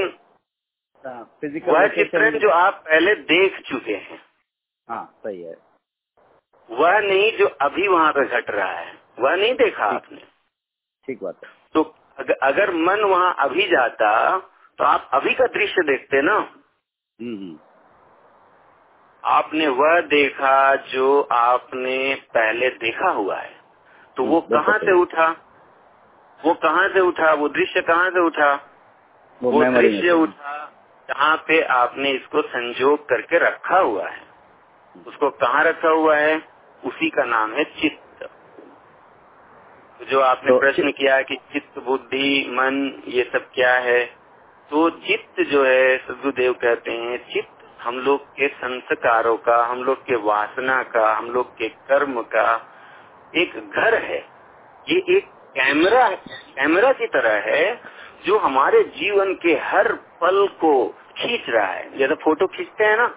[1.06, 4.20] फ़िज़िकल वह चित्रण जो आप पहले देख चुके हैं?
[4.90, 5.58] हाँ सही है।
[6.70, 10.22] वह नहीं जो अभी वहाँ पे घट रहा है। वह नहीं देखा आपने?
[11.08, 11.84] ठीक बात है। तो
[12.20, 14.38] अगर, अगर मन वहाँ अभी जाता
[14.80, 16.38] तो आप अभी का दृश्य देखते ना?
[19.24, 23.56] आपने वह देखा जो आपने पहले देखा हुआ है।
[24.18, 25.28] तो वो कहाँ से उठा?
[26.40, 27.34] वो कहाँ से उठा?
[27.34, 28.56] वो दृश्य कहाँ से उठा?
[29.44, 30.72] वो, वो दृश्य उठा
[31.10, 34.22] जहाँ पे आपने इसको संजोग करके रखा हुआ है।
[35.08, 36.42] उसको कहाँ रखा हुआ है?
[36.86, 38.30] उसी का नाम है चित्त।
[40.12, 44.06] जो आपने तो प्रश्न किया कि चित्त बुद्धि मन ये सब क्या है?
[44.72, 50.02] तो चित्त जो है सदगुरुदेव कहते हैं चित्त हम लोग के संस्कारों का हम लोग
[50.02, 52.72] के वासना का हम लोग के कर्म का
[53.36, 54.26] एक घर है।
[54.90, 57.82] ये एक कैमरा कैमरा की तरह है
[58.26, 63.16] जो हमारे जीवन के हर पल को खींच रहा है। जैसे फ़ोटो खींचते हैं ना?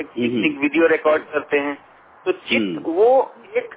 [0.00, 0.06] एक,
[0.46, 1.78] एक वीडियो रिकॉर्ड करते हैं।
[2.24, 3.74] तो चित्त वो एक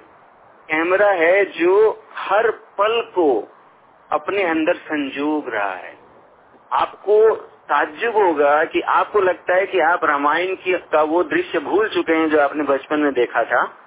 [0.68, 3.48] कैमरा है जो हर पल को
[4.12, 5.98] अपने अंदर संजोग रहा है।
[6.72, 11.88] आपको ताज्जुब होगा कि आपको लगता है कि आप रामायण की का वो दृश्य भूल
[11.88, 13.77] चुके हैं जो आपने बचपन में देखा था।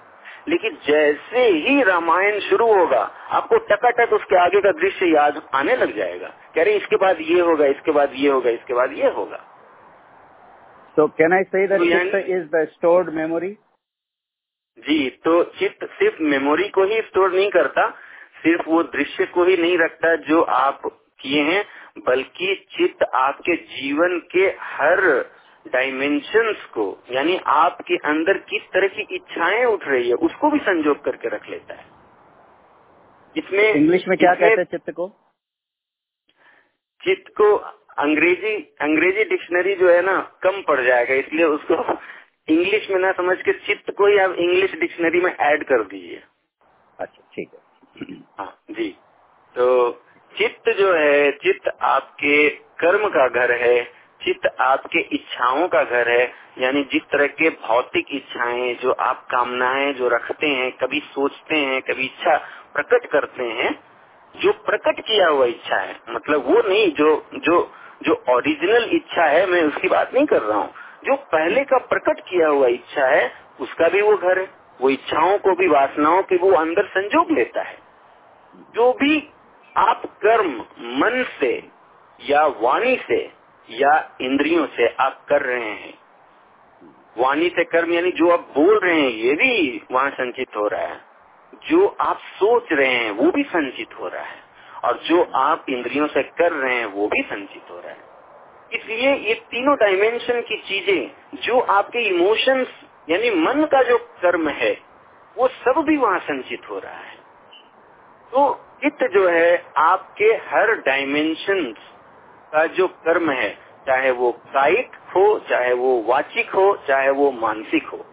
[0.48, 3.02] लेकिन जैसे ही रामायण शुरू होगा
[3.32, 7.40] आपको टकाटक उसके आगे का दृश्य याद आने लग जाएगा कह रहे इसके बाद ये
[7.40, 9.48] होगा इसके बाद ये होगा इसके बाद ये होगा
[10.96, 13.56] say that so, चित्त is the stored memory?
[14.78, 17.90] जी तो चित्त सिर्फ़ मेमोरी को ही स्टोर नहीं करता
[18.44, 20.82] सिर्फ़ वो दृश्य को ही नहीं रखता जो आप
[21.20, 21.64] किए हैं
[22.00, 25.02] बल्कि चित्त आपके जीवन के हर
[25.66, 31.04] डायमेंशंस को यानी आपके अंदर किस तरह की इच्छाएँ उठ रही है उसको भी संजोग
[31.06, 31.86] करके रख लेता है।
[33.36, 35.08] इसमें इंग्लिश में क्या कहते हैं चित्त को?
[37.04, 37.56] चित्त को
[37.98, 41.76] अंग्रेज़ी अंग्रेज़ी डिक्शनरी जो है ना कम पड़ जाएगा इसलिए उसको
[42.48, 46.22] इंग्लिश में ना समझ के चित्त को ही आप इंग्लिश डिक्शनरी में ऐड कर दीजिए।
[47.00, 48.90] अच्छा ठीक है। हाँ जी।
[49.56, 49.92] तो
[50.34, 56.32] चित्त जो है चित्त आपके कर्म का घर है चित्त आपके इच्छाओं का घर है,
[56.58, 61.82] यानी जिस तरह के भौतिक इच्छाएँ जो आप कामनाएँ जो रखते हैं, कभी सोचते हैं,
[61.82, 62.38] कभी इच्छा
[62.74, 63.84] प्रकट करते हैं,
[64.36, 67.72] जो प्रकट किया हुआ इच्छा है मतलब वो नहीं, जो जो
[68.04, 70.74] जो ओरिजिनल इच्छा है, मैं उसकी बात नहीं कर रहा हूँ।
[71.06, 74.50] जो पहले का प्रकट किया हुआ इच्छा है, उसका भी वो घर है।
[74.82, 77.78] वो इच्छाओं को भी, वासनाओं के वो अंदर संजोग लेता है।
[78.76, 79.30] जो भी
[79.78, 81.68] आप कर्म, मन से
[82.30, 83.41] या वाणी से
[83.72, 85.94] या इंद्रियों से आप कर रहे हैं।
[87.18, 90.82] वाणी से कर्म, यानी जो आप बोल रहे हैं, ये भी वहाँ संचित हो रहा
[90.82, 91.02] है।
[91.70, 94.42] जो आप सोच रहे हैं, वो भी संचित हो रहा है।
[94.84, 98.12] और जो आप इंद्रियों से कर रहे हैं, वो भी संचित हो रहा है।
[98.74, 101.12] इसलिए ये तीनों डायमेंशन की चीज़ें,
[101.44, 102.68] जो आपके इमोशंस
[103.10, 104.78] यानी मन का जो कर्म है,
[105.38, 107.16] वो सब भी वहाँ संचित हो रहा है।
[108.32, 111.74] तो चित्त जो है, आपके हर डायमेंशन
[112.52, 117.88] का जो कर्म है, चाहे वो कायिक हो, चाहे वो वाचिक हो, चाहे वो मानसिक
[117.88, 118.06] हो,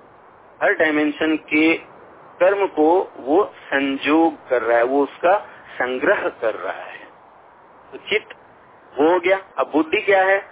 [0.63, 1.75] हर डायमेंशन के
[2.41, 5.39] कर्म को वो संजोग कर रहा है, वो उसका
[5.79, 7.09] संग्रह कर रहा है।
[7.93, 8.37] तो चित्त
[8.99, 10.43] वो हो गया। अब बुद्धि क्या है?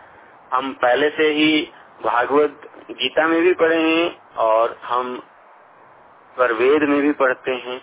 [0.53, 1.72] हम पहले से ही
[2.05, 5.22] भागवत गीता में भी पढ़े हैं और हम
[6.38, 7.81] परवेद में भी पढ़ते हैं।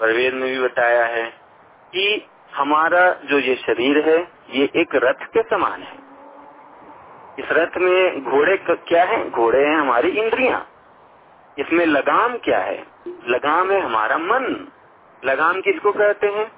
[0.00, 1.24] परवेद में भी बताया है
[1.92, 5.98] कि हमारा जो ये शरीर है, ये एक रथ के समान है।
[7.38, 9.30] इस रथ में घोड़े क्या है?
[9.30, 10.68] घोड़े हैं हमारी इंद्रियाँ।
[11.58, 12.84] इसमें लगाम क्या है?
[13.28, 14.68] लगाम है हमारा मन।
[15.24, 16.52] लगाम किसको कहते हैं?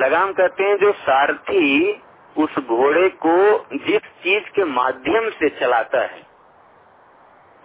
[0.00, 1.92] लगाम कहते हैं जो सारथी
[2.38, 6.26] उस घोड़े को जिस चीज़ के माध्यम से चलाता है।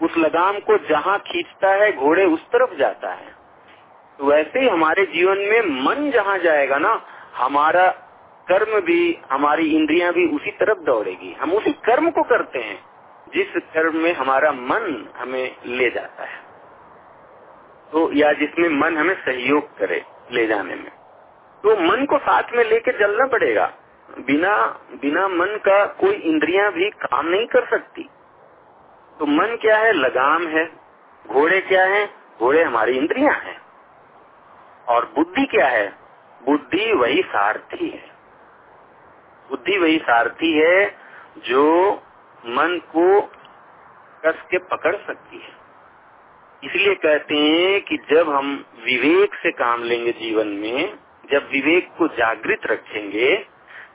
[0.03, 3.35] उस लगाम को जहाँ खींचता है, घोड़े उस तरफ़ जाता है।
[4.19, 7.01] तो वैसे ही हमारे जीवन में मन जहाँ जाएगा ना
[7.37, 7.87] हमारा
[8.47, 12.85] कर्म भी, हमारी इंद्रियाँ भी उसी तरफ़ दौड़ेगी। हम उसी कर्म को करते हैं,
[13.33, 16.47] जिस कर्म में हमारा मन हमें ले जाता है।
[17.91, 20.91] तो या जिसमें मन हमें सहयोग करे ले जाने में।
[21.63, 23.73] तो मन को साथ में लेके चलना पड़ेगा।
[24.19, 24.65] बिना
[25.01, 28.09] बिना मन का कोई इंद्रियाँ भी काम नहीं कर सकती।
[29.19, 29.93] तो मन क्या है?
[29.93, 30.71] लगाम है।
[31.27, 32.09] घोड़े क्या है?
[32.39, 33.61] घोड़े हमारी इंद्रियाँ हैं।
[34.89, 36.06] और बुद्धि क्या है?
[36.45, 38.11] बुद्धि वही सारथी है।
[39.49, 40.97] बुद्धि वही सारथी है
[41.37, 41.93] जो
[42.45, 43.21] मन को
[44.25, 45.57] कस के पकड़ सकती है।
[46.63, 50.99] इसलिए कहते हैं कि जब हम विवेक से काम लेंगे जीवन में,
[51.31, 53.35] जब विवेक को जागृत रखेंगे,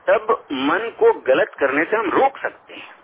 [0.09, 2.94] तब मन को गलत करने से हम रोक सकते हैं।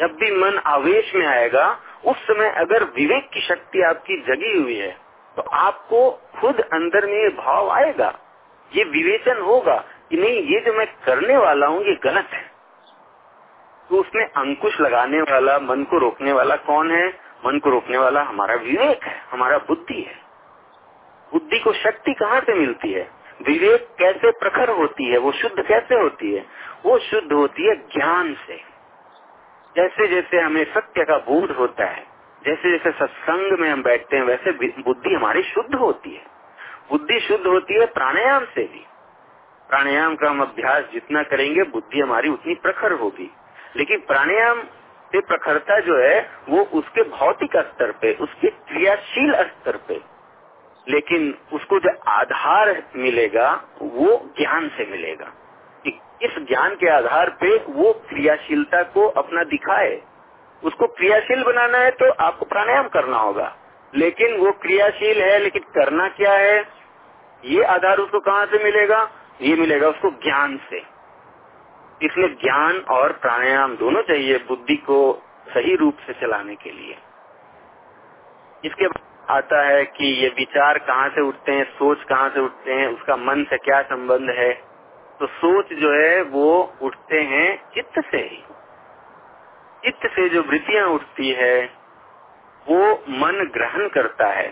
[0.00, 4.76] जब भी मन आवेश में आएगा, उस समय अगर विवेक की शक्ति आपकी जगी हुई
[4.76, 5.01] है
[5.36, 8.18] तो आपको खुद अंदर में ये भाव आएगा,
[8.76, 12.50] ये विवेचन होगा कि नहीं, ये जो मैं करने वाला हूँ, ये गलत है।
[13.90, 17.08] तो उसमें अंकुश लगाने वाला, मन को रोकने वाला कौन है?
[17.46, 20.14] मन को रोकने वाला हमारा विवेक है, हमारा बुद्धि है।
[21.32, 23.10] बुद्धि को शक्ति कहाँ से मिलती है?
[23.42, 25.18] विवेक कैसे प्रखर होती है?
[25.18, 26.46] वो शुद्ध कैसे होती है?
[26.84, 28.72] वो शुद्ध होती है ज्ञान से।
[29.76, 32.11] जैसे जैसे हमें सत्य का बोध होता है
[32.46, 36.22] जैसे जैसे सत्संग में हम बैठते हैं, वैसे बुद्धि हमारी शुद्ध होती है।
[36.90, 38.86] बुद्धि शुद्ध होती है प्राणायाम से भी।
[39.68, 43.30] प्राणायाम का हम अभ्यास जितना करेंगे, बुद्धि हमारी उतनी प्रखर होगी।
[43.76, 44.62] लेकिन प्राणायाम
[45.12, 50.00] से प्रखरता जो है, वो उसके भौतिक स्तर पे, उसके क्रियाशील स्तर पे।
[50.88, 55.32] लेकिन उसको जो आधार मिलेगा, वो ज्ञान से मिलेगा।
[56.22, 60.11] इस ज्ञान के आधार पे वो क्रियाशीलता को अपना दिखाए?
[60.64, 63.56] उसको क्रियाशील बनाना है तो आपको प्राणायाम करना होगा।
[63.94, 66.64] लेकिन वो क्रियाशील है, लेकिन करना क्या है?
[67.44, 69.10] ये आधार उसको कहाँ से मिलेगा?
[69.42, 70.78] ये मिलेगा उसको ज्ञान से।
[72.02, 76.98] इसलिए ज्ञान और प्राणायाम दोनों चाहिए बुद्धि को सही रूप से चलाने के लिए।
[78.64, 78.86] इसके
[79.30, 83.16] आता है कि ये विचार कहाँ से उठते हैं, सोच कहाँ से उठते हैं, उसका
[83.16, 84.52] मन से क्या संबंध है?
[85.20, 88.44] तो सोच जो है, वो उठते हैं चित्त से ही।
[89.82, 91.56] चित्त से जो वृत्तियाँ उठती है,
[92.66, 94.48] वो मन ग्रहण करता है।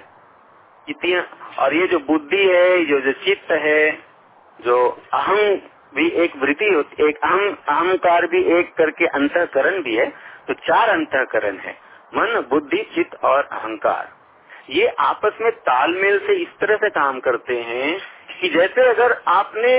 [0.89, 1.25] इतिया,
[1.59, 3.91] और ये जो बुद्धि है जो जो चित्त है,
[4.59, 4.77] जो
[5.15, 5.39] अहम
[5.95, 10.09] भी एक वृत्ति होती एक अहम अहंकार भी एक करके अंतकरण भी है
[10.49, 11.73] तो चार अंतकरण है,
[12.15, 14.09] मन, बुद्धि, चित्त और अहंकार।
[14.71, 17.99] ये आपस में तालमेल से इस तरह से काम करते हैं
[18.41, 19.73] कि जैसे अगर आपने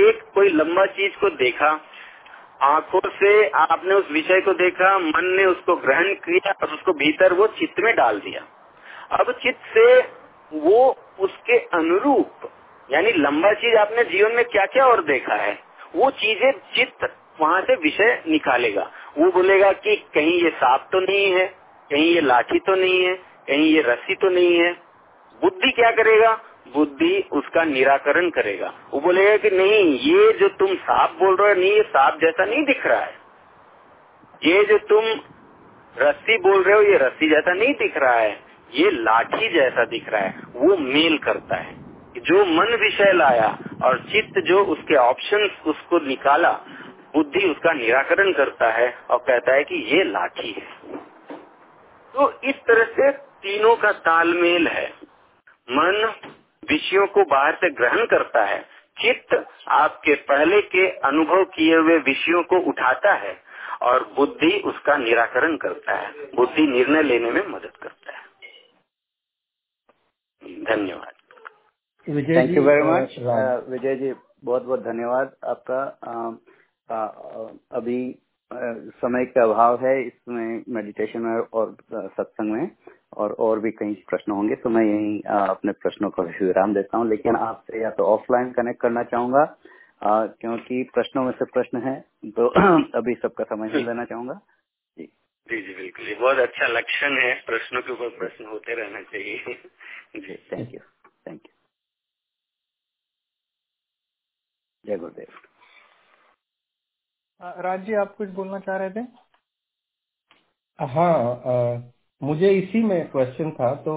[0.00, 1.70] एक कोई लंबा चीज़ को देखा
[2.60, 7.32] आँखों से आपने उस विषय को देखा, मन ने उसको ग्रहण किया, और उसको भीतर
[7.32, 8.40] वो चित्त में डाल दिया।
[9.12, 10.00] अब चित्त से
[10.52, 12.48] वो उसके अनुरूप,
[12.90, 15.58] यानी लंबा चीज़ आपने जीवन में क्या क्या और देखा है,
[15.96, 17.08] वो चीज़ें चित्त
[17.40, 21.46] वहाँ से विषय निकालेगा। वो बोलेगा कि कहीं ये सांप तो नहीं है,
[21.90, 23.14] कहीं ये लाठी तो नहीं है,
[23.48, 24.72] कहीं ये रस्सी तो नहीं है।
[25.40, 26.32] बुद्धि क्या करेगा?
[26.68, 31.60] बुद्धि उसका निराकरण करेगा। वो बोलेगा कि नहीं, ये जो तुम सांप बोल रहे हो,
[31.60, 33.14] नहीं, ये सांप जैसा नहीं दिख रहा है।
[34.44, 35.04] ये जो तुम
[35.98, 38.40] रस्सी बोल रहे हो, ये रस्सी जैसा नहीं दिख रहा है।
[38.74, 41.84] ये लाठी जैसा दिख रहा है। वो मेल करता है।
[42.18, 46.52] जो मन विषय लाया और चित्त जो उसके ऑप्शन उसको निकाला,
[47.14, 50.96] बुद्धि उसका निराकरण करता है और कहता है कि ये लाठी है।
[52.14, 54.90] तो इस तरह से तीनों का तालमेल है।
[55.70, 56.12] मन
[56.70, 58.60] विषयों को बाहर से ग्रहण करता है
[58.98, 63.36] चित्त आपके पहले के अनुभव किए हुए विषयों को उठाता है
[63.82, 68.24] और बुद्धि उसका निराकरण करता है। बुद्धि निर्णय लेने में मदद करता है।
[70.64, 71.12] धन्यवाद।
[72.36, 73.14] Thank you very much
[73.68, 74.12] Vijay ji
[74.44, 76.32] बहुत बहुत धन्यवाद। आपका uh,
[76.90, 78.18] uh, अभी
[79.02, 82.70] समय का अभाव है इसमें मेडिटेशन में और सत्संग में।
[83.16, 87.08] और और भी कई प्रश्न होंगे तो मैं यही अपने प्रश्नों का विराम देता हूँ।
[87.08, 89.42] लेकिन आपसे या तो ऑफलाइन कनेक्ट करना चाहूँगा
[90.02, 91.94] आ, क्योंकि प्रश्नों में से प्रश्न है
[92.38, 92.48] तो
[92.98, 94.34] अभी सबका समय नहीं देना चाहूँगा।
[94.96, 95.04] जी।
[95.48, 99.54] जी जी बिल्कुल। ये बहुत अच्छा लक्षण है प्रश्नों के ऊपर प्रश्न होते रहना चाहिए।
[100.16, 100.80] जी थैंक यू
[101.26, 101.52] थैंक यू
[104.84, 105.40] जय गुरुदेव।
[107.60, 109.00] राज जी आप कुछ बोलना चाह रहे थे?
[110.78, 111.12] हाँ
[111.46, 111.76] आ,
[112.24, 113.94] मुझे इसी में क्वेश्चन था तो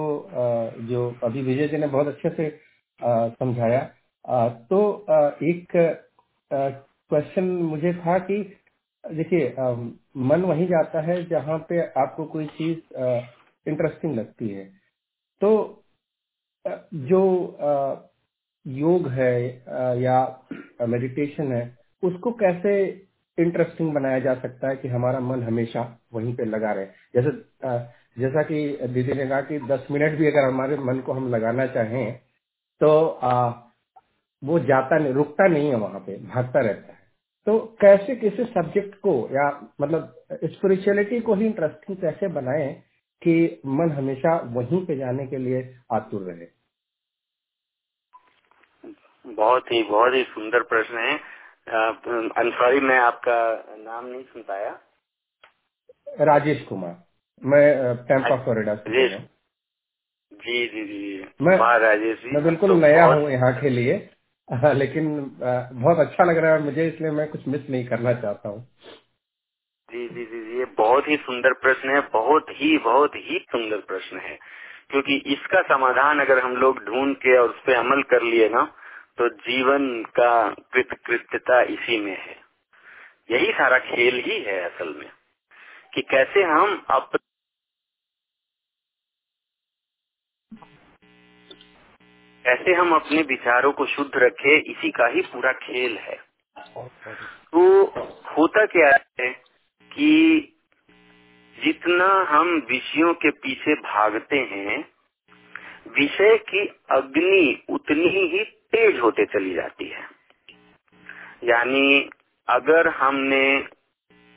[0.88, 2.50] जो अभी विजय जी ने बहुत अच्छे से
[3.36, 3.80] समझाया।
[4.70, 4.80] तो
[5.44, 5.76] एक
[6.50, 8.36] क्वेश्चन मुझे था कि,
[9.04, 9.54] देखिए
[10.22, 12.78] मन वहीं जाता है जहाँ पे आपको कोई चीज़
[13.66, 14.64] इंटरेस्टिंग लगती है।
[15.40, 15.50] तो
[17.04, 17.22] जो
[18.66, 19.34] योग है
[20.02, 20.18] या
[20.88, 22.74] मेडिटेशन है, उसको कैसे
[23.38, 25.82] इंटरेस्टिंग बनाया जा सकता है कि हमारा मन हमेशा
[26.14, 26.86] वहीं पे लगा रहे?
[27.14, 27.30] जैसे
[28.18, 28.58] जैसा कि
[28.88, 32.20] दीदी ने कहा कि 10 मिनट भी अगर हमारे मन को हम लगाना चाहें
[32.80, 33.48] तो आ,
[34.42, 36.98] वो जाता नहीं रुकता नहीं है वहाँ पे भागता रहता है।
[37.46, 39.48] तो कैसे किसी सब्जेक्ट को या
[39.80, 40.14] मतलब
[40.44, 42.68] स्पिरिचुअलिटी को ही इंटरेस्टिंग कैसे बनाए
[43.22, 45.62] कि मन हमेशा वहीं पे जाने के लिए
[45.92, 46.46] आतुर रहे?
[49.24, 51.16] बहुत ही बहुत ही सुंदर प्रश्न है।
[52.50, 53.38] सॉरी मैं आपका
[53.78, 54.78] नाम नहीं सुन पाया।
[56.20, 56.96] राजेश कुमार।
[57.42, 59.08] मैं टेम्पा फ्लोरिडा से
[60.32, 63.94] जी जी। जी मैं राजेश जी मैं बिल्कुल तो नया हूँ यहाँ के लिए
[64.48, 65.08] आ, लेकिन
[65.44, 68.62] आ, बहुत अच्छा लग रहा है मुझे इसलिए मैं कुछ मिस नहीं करना चाहता हूँ।
[69.88, 73.78] जी जी जी जी ये बहुत ही सुंदर प्रश्न है बहुत ही बहुत ही सुंदर
[73.88, 74.38] प्रश्न है।
[74.90, 78.64] क्योंकि इसका समाधान अगर हम लोग ढूंढ के और उस पर अमल कर लिए ना
[79.18, 79.88] तो जीवन
[80.20, 80.32] का
[80.74, 82.36] कृतकृत्यता इसी में है।
[83.30, 85.10] यही सारा खेल ही है असल में
[85.92, 87.10] कि कैसे हम अप
[92.48, 96.16] कैसे हम अपने विचारों को शुद्ध रखें, इसी का ही पूरा खेल है।
[97.52, 97.84] तो
[98.36, 98.88] होता क्या
[99.20, 99.30] है
[99.92, 100.38] कि
[101.64, 104.84] जितना हम विषयों के पीछे भागते हैं,
[105.88, 110.08] विषय की अग्नि उतनी ही तेज होते चली जाती है।
[111.44, 112.10] यानी
[112.48, 113.56] अगर हमने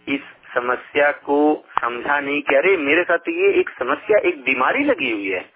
[0.08, 0.22] इस
[0.54, 5.30] समस्या को समझा नहीं कि अरे मेरे साथ ये एक समस्या, एक बीमारी लगी हुई
[5.30, 5.50] है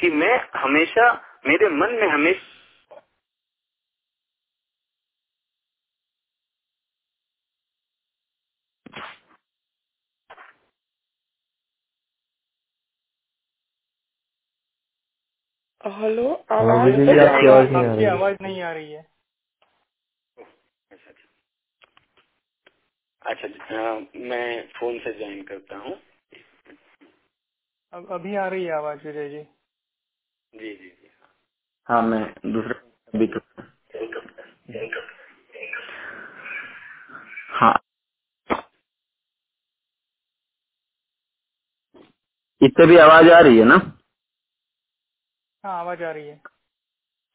[0.00, 2.54] कि मैं हमेशा मेरे मन में हमेशा
[15.98, 19.06] हेलो हाँ, आवाज़ आपकी आवाज़ नहीं आ रही। है।
[23.22, 25.94] अच्छा मैं फ़ोन से ज्वाइन करता हूँ।
[27.92, 29.42] अब अभी आ रही है आवाज़ विजय जी।
[30.54, 31.07] जी जी जी।
[31.88, 32.80] हाँ मैं दूसरा
[37.50, 37.74] हाँ।
[42.62, 43.76] इससे भी आवाज़ आ रही है ना?
[45.64, 46.42] हाँ आवाज़ आ रही है।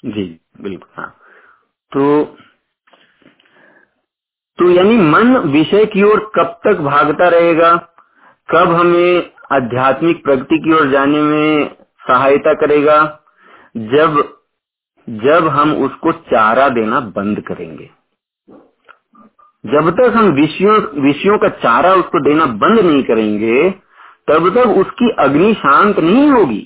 [0.06, 1.10] जी बिल्कुल हाँ।
[1.92, 2.24] तो
[4.60, 7.76] तो यानी मन विषय की ओर कब तक भागता रहेगा?
[8.50, 11.76] कब हमें आध्यात्मिक प्रगति की ओर जाने में
[12.08, 12.98] सहायता करेगा?
[13.78, 14.43] जब
[15.08, 17.90] जब हम उसको चारा देना बंद करेंगे।
[19.64, 23.70] जब तक हम विषयों विषयों का चारा उसको देना बंद नहीं करेंगे,
[24.28, 26.62] तब तक उसकी अग्नि शांत नहीं होगी।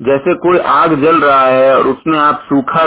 [0.00, 2.86] जैसे कोई आग जल रहा है और उसमें आप सूखा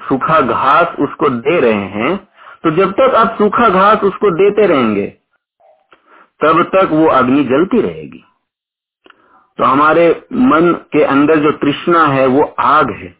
[0.00, 2.16] सूखा घास उसको दे रहे हैं
[2.64, 5.06] तो जब तक आप सूखा घास उसको देते रहेंगे,
[6.40, 8.24] तब तक वो अग्नि जलती रहेगी।
[9.58, 13.18] तो हमारे मन के अंदर जो तृष्णा है, वो आग है।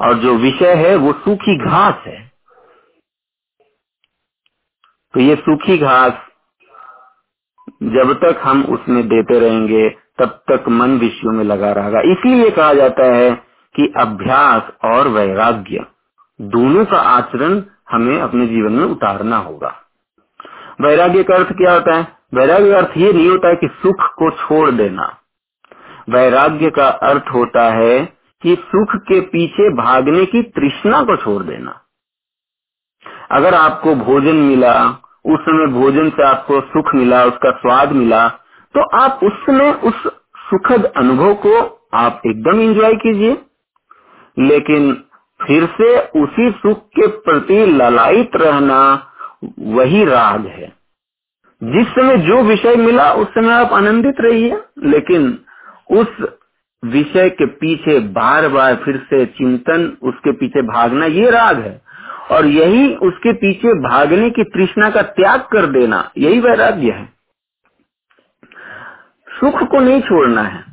[0.00, 2.32] और जो विषय है, वो सूखी घास है।
[5.14, 6.12] तो ये सूखी घास
[7.82, 12.74] जब तक हम उसमें देते रहेंगे, तब तक मन विषयों में लगा रहेगा। इसलिए कहा
[12.74, 13.34] जाता है
[13.76, 15.86] कि अभ्यास और वैराग्य
[16.40, 19.74] दोनों का आचरण हमें अपने जीवन में उतारना होगा।
[20.80, 22.18] वैराग्य का अर्थ क्या होता है?
[22.34, 25.17] वैराग्य का अर्थ ये नहीं होता है कि सुख को छोड़ देना।
[26.08, 27.98] वैराग्य का अर्थ होता है
[28.42, 31.80] कि सुख के पीछे भागने की तृष्णा को छोड़ देना।
[33.30, 34.74] अगर आपको भोजन मिला,
[35.24, 38.28] उस समय भोजन से आपको सुख मिला, उसका स्वाद मिला
[38.74, 39.94] तो आप उस समय उस
[40.50, 41.60] सुखद अनुभव को
[41.94, 43.36] आप एकदम एंजॉय कीजिए।
[44.38, 44.92] लेकिन
[45.46, 48.80] फिर से उसी सुख के प्रति ललायित रहना
[49.58, 50.72] वही राग है।
[51.62, 55.38] जिस समय जो विषय मिला, उस समय आप आनंदित रहिए। लेकिन
[55.90, 56.08] उस
[56.84, 61.82] विषय के पीछे बार बार फिर से चिंतन, उसके पीछे भागना, ये राग है।
[62.30, 67.12] और यही उसके पीछे भागने की तृष्णा का त्याग कर देना, यही वैराग्य है।
[69.40, 70.64] सुख को नहीं छोड़ना है।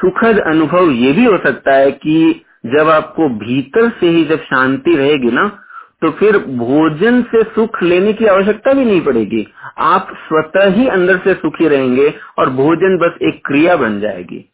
[0.00, 4.96] सुखद अनुभव ये भी हो सकता है कि जब आपको भीतर से ही जब शांति
[4.96, 5.62] रहेगी ना
[6.02, 9.46] तो फिर भोजन से सुख लेने की आवश्यकता भी नहीं पड़ेगी।
[9.78, 14.44] आप स्वतः ही अंदर से सुखी रहेंगे और भोजन बस एक क्रिया बन जाएगी।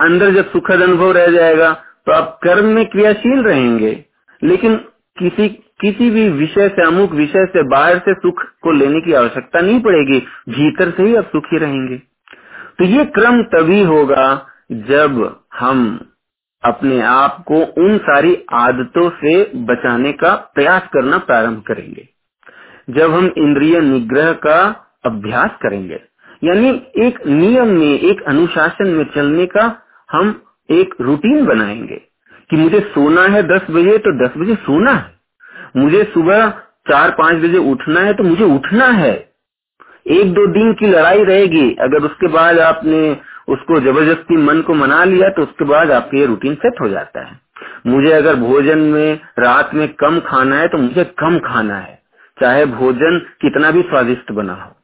[0.00, 1.72] अंदर जब सुखद अनुभव रह जाएगा
[2.06, 4.04] तो आप कर्म में क्रियाशील रहेंगे।
[4.42, 4.76] लेकिन
[5.18, 5.48] किसी
[5.80, 9.80] किसी भी विषय से, अमुक विषय से, बाहर से सुख को लेने की आवश्यकता नहीं
[9.80, 10.18] पड़ेगी।
[10.48, 11.96] भीतर से ही आप सुखी रहेंगे।
[12.78, 16.06] तो ये क्रम तभी होगा जब हम
[16.64, 22.08] अपने आप को उन सारी आदतों से बचाने का प्रयास करना प्रारंभ करेंगे।
[22.90, 24.60] जब हम इंद्रिय निग्रह का
[25.04, 26.00] अभ्यास करेंगे,
[26.44, 31.96] यानी एक नियम में, एक अनुशासन में चलने का हम एक रूटीन बनाएँगे
[32.50, 35.14] कि मुझे सोना है दस बजे तो दस बजे सोना है।
[35.76, 36.48] मुझे सुबह
[36.90, 39.14] चार, पाँच बजे उठना है तो मुझे उठना है।
[40.06, 43.16] एक दो दिन की लड़ाई रहेगी। अगर उसके बाद आपने
[43.48, 47.20] उसको ज़बरदस्ती मन को मना लिया तो उसके बाद आपके ये रूटीन सेट हो जाता
[47.20, 47.40] है।
[47.86, 52.02] मुझे अगर भोजन में, रात में कम खाना है तो मुझे कम खाना है।
[52.40, 54.76] चाहे भोजन कितना भी स्वादिष्ट बना हो।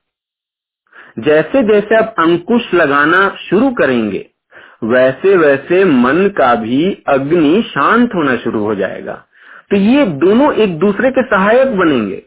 [1.19, 4.27] जैसे जैसे आप अंकुश लगाना शुरू करेंगे,
[4.85, 9.25] वैसे वैसे मन का भी अग्नि शांत होना शुरू हो जाएगा।
[9.71, 12.23] तो ये दोनों एक दूसरे के सहायक बनेंगे।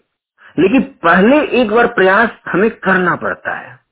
[0.59, 3.82] लेकिन पहले एक बार प्रयास हमें करना पड़ता है।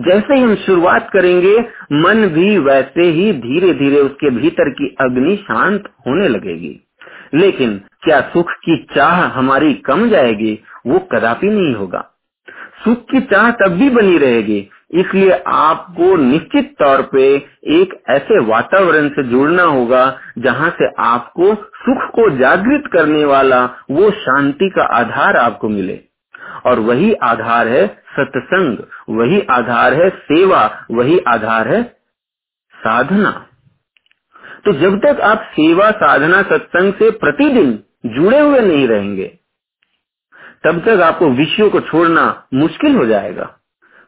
[0.00, 1.58] जैसे ही हम शुरुआत करेंगे,
[1.92, 6.80] मन भी वैसे ही धीरे धीरे उसके भीतर की अग्नि शांत होने लगेगी।
[7.34, 12.04] लेकिन क्या सुख की चाह हमारी कम जाएगी, वो कदापि नहीं होगा।
[12.84, 17.24] सुख की चाह तब भी बनी रहेगी, इसलिए आपको निश्चित तौर पे
[17.66, 24.10] एक ऐसे वातावरण से जुड़ना होगा, जहाँ से आपको सुख को जागृत करने वाला वो
[24.10, 26.00] शांति का आधार आपको मिले।
[26.66, 28.78] और वही आधार है सत्संग,
[29.10, 31.82] वही आधार है सेवा, वही आधार है
[32.74, 33.30] साधना।
[34.64, 39.38] तो जब तक आप सेवा, साधना, सत्संग से प्रतिदिन जुड़े हुए नहीं रहेंगे,
[40.64, 43.44] तब तक आपको विषयों को छोड़ना मुश्किल हो जाएगा,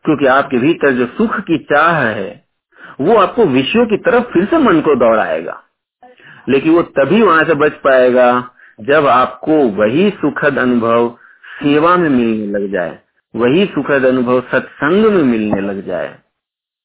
[0.05, 2.45] क्योंकि आपके भीतर जो सुख की चाह है,
[3.01, 5.63] वो आपको विषयों की तरफ़ फिर से मन को दौड़ाएगा।
[6.49, 11.17] लेकिन वो तभी वहाँ से बच पाएगा जब आपको वही सुखद अनुभव
[11.63, 12.99] सेवा में मिलने लग जाए,
[13.35, 16.19] वही सुखद अनुभव सत्संग में मिलने लग जाए।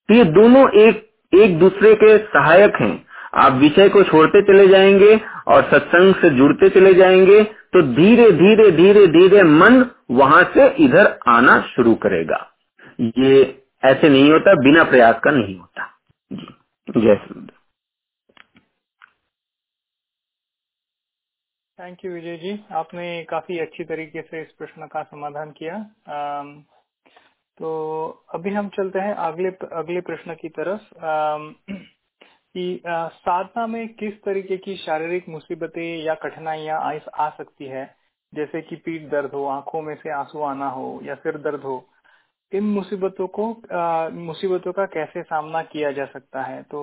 [0.09, 5.21] तो ये दोनों एक एक दूसरे के सहायक हैं। आप विषय को छोड़ते चले जाएँगे
[5.47, 11.19] और सत्संग से जुड़ते चले जाएँगे तो धीरे धीरे धीरे धीरे मन वहाँ से इधर
[11.27, 12.47] आना शुरू करेगा।
[13.01, 15.83] ये ऐसे नहीं होता, बिना प्रयास का नहीं होता।
[16.33, 16.47] जी।
[16.97, 17.47] जय श्री
[21.79, 25.77] थैंक यू विजय जी आपने काफ़ी अच्छी तरीके से इस प्रश्न का समाधान किया।
[27.57, 27.69] तो
[28.33, 30.81] अभी हम चलते हैं अगले अगले प्रश्न की तरफ़।
[32.55, 36.79] कि साधना में किस तरीके की शारीरिक मुसीबतें या कठिनाइयाँ
[37.19, 37.85] आ सकती है?
[38.33, 41.77] जैसे कि पीठ दर्द हो, आँखों में से आँसू आना हो या सिर दर्द हो।
[42.51, 43.47] इन मुसीबतों को
[44.25, 46.61] मुसीबतों का कैसे सामना किया जा सकता है?
[46.63, 46.81] तो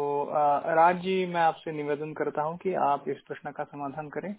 [0.77, 4.35] राज जी, मैं आपसे निवेदन करता हूँ कि आप इस प्रश्न का समाधान करें।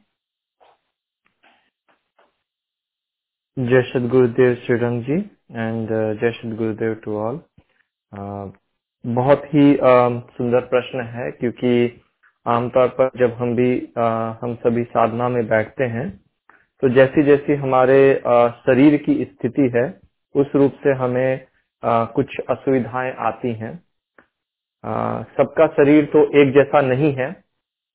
[3.58, 5.14] जय सद गुरुदेव श्रीरंग जी
[5.56, 7.41] एंड जय सद गुरुदेव टू ऑल
[9.06, 12.01] बहुत ही uh, सुंदर प्रश्न है क्योंकि
[12.47, 16.10] आमतौर पर जब हम भी uh, हम सभी साधना में बैठते हैं
[16.82, 19.99] तो जैसी जैसी हमारे uh, शरीर की स्थिति है
[20.36, 21.47] उस रूप से हमें
[21.84, 23.74] uh, कुछ असुविधाएँ आती हैं।
[24.84, 27.43] Uh, सबका शरीर तो एक जैसा नहीं है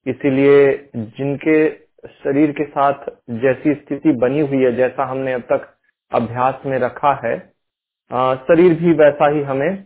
[0.06, 3.04] इसीलिए जिनके शरीर के साथ
[3.42, 5.68] जैसी स्थिति बनी हुई है जैसा हमने अब तक
[6.12, 7.38] अभ्यास में रखा है
[8.40, 9.82] शरीर भी वैसा ही हमें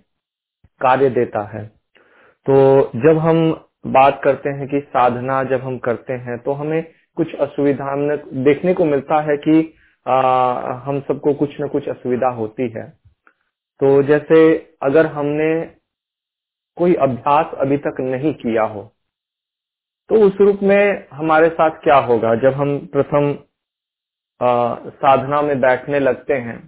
[0.80, 1.64] कार्य देता है।
[2.46, 3.38] तो जब हम
[3.86, 6.82] बात करते हैं कि साधना जब हम करते हैं तो हमें
[7.16, 7.94] कुछ असुविधा
[8.44, 9.74] देखने को मिलता है कि
[10.06, 10.14] आ,
[10.84, 12.88] हम सबको कुछ न कुछ असुविधा होती है।
[13.80, 14.38] तो जैसे
[14.82, 15.50] अगर हमने
[16.76, 18.82] कोई अभ्यास अभी तक नहीं किया हो
[20.12, 22.34] तो उस रूप में हमारे साथ क्या होगा?
[22.34, 23.32] जब हम प्रथम
[25.00, 26.58] साधना में बैठने लगते हैं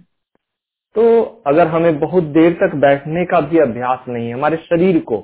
[0.95, 1.03] तो
[1.47, 5.17] अगर हमें बहुत देर तक बैठने का भी अभ्यास नहीं है हमारे शरीर को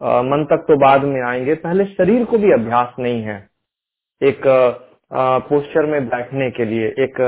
[0.00, 3.36] आ, मन तक तो बाद में आएँगे पहले शरीर को भी अभ्यास नहीं है।
[4.20, 4.42] एक
[5.48, 7.20] पोस्चर में बैठने के लिए एक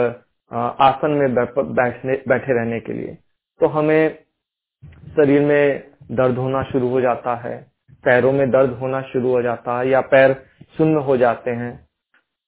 [0.53, 3.17] आ, आसन में बैठने बैठे रहने के लिए
[3.61, 4.19] तो हमें
[5.17, 7.70] शरीर में दर्द होना शुरू हो जाता है।
[8.05, 10.33] पैरों में दर्द होना शुरू हो जाता है या पैर
[10.79, 11.73] सुन्न हो जाते हैं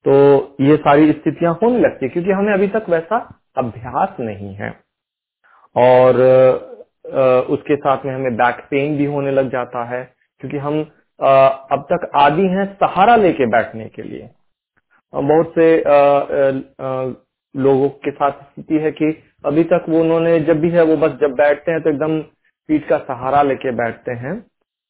[0.05, 0.15] तो
[0.61, 3.17] ये सारी स्थितियाँ होने लगती है, क्योंकि हमें अभी तक वैसा
[3.59, 4.71] अभ्यास नहीं है।
[5.77, 6.17] और
[7.51, 10.03] उसके साथ में हमें बैक पेन भी होने लग जाता है,
[10.41, 10.81] क्योंकि हम
[11.21, 14.29] अब तक आदि हैं सहारा लेके बैठने के लिए।
[15.13, 15.77] बहुत से
[17.55, 21.19] लोगों के साथ स्थिति है कि अभी तक वो उन्होंने जब भी है वो बस
[21.21, 22.21] जब बैठते हैं तो एकदम
[22.69, 24.35] पीठ का सहारा लेके बैठते हैं।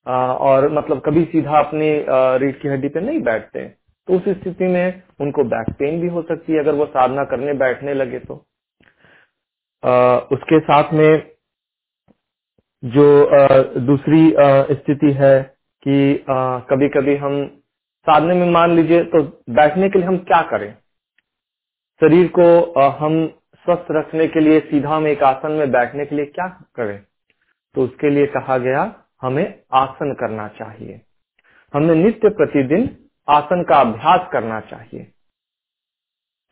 [0.06, 1.90] और मतलब कभी सीधा अपनी
[2.38, 3.66] रीढ़ की हड्डी पे नहीं बैठते
[4.08, 7.52] तो उस स्थिति में उनको बैक पेन भी हो सकती है, अगर वो साधना करने
[7.58, 8.34] बैठने लगे तो।
[10.32, 11.30] उसके साथ में
[12.82, 13.04] जो
[13.80, 14.32] दूसरी
[14.72, 15.40] स्थिति है
[15.86, 16.24] कि
[16.70, 17.44] कभी कभी हम
[18.06, 20.72] साधने में मान लीजिए तो बैठने के लिए हम क्या करें?
[22.00, 23.26] शरीर को हम
[23.66, 26.46] स्वस्थ रखने के लिए, सीधा में एक आसन में बैठने के लिए क्या
[26.76, 26.98] करें?
[27.74, 28.84] तो उसके लिए कहा गया
[29.22, 31.00] हमें आसन करना चाहिए।
[31.74, 32.88] हमें नित्य प्रतिदिन
[33.28, 35.02] आसन का अभ्यास करना चाहिए।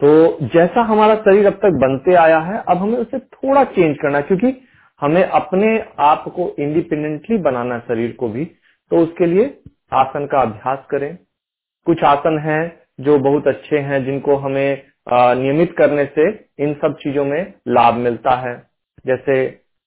[0.00, 4.20] तो जैसा हमारा शरीर अब तक बनते आया है, अब हमें उसे थोड़ा चेंज करना
[4.20, 4.54] क्योंकि
[5.00, 5.68] हमें अपने
[6.00, 8.44] आप को इंडिपेंडेंटली बनाना शरीर को भी
[8.90, 9.44] तो उसके लिए
[9.94, 11.16] आसन का अभ्यास करें।
[11.86, 12.62] कुछ आसन हैं
[13.00, 18.34] जो बहुत अच्छे हैं, जिनको हमें नियमित करने से इन सब चीज़ों में लाभ मिलता
[18.38, 18.56] है।
[19.06, 19.46] जैसे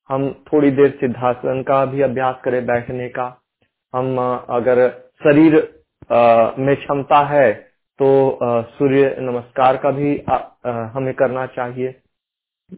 [0.10, 3.26] हम थोड़ी देर सिद्धासन का भी अभ्यास करें बैठने का।
[3.94, 4.18] हम
[4.50, 4.88] अगर
[5.22, 5.56] शरीर
[6.60, 7.52] में क्षमता है
[8.00, 8.40] तो
[8.70, 10.12] सूर्य नमस्कार का भी
[10.94, 11.96] हमें करना चाहिए।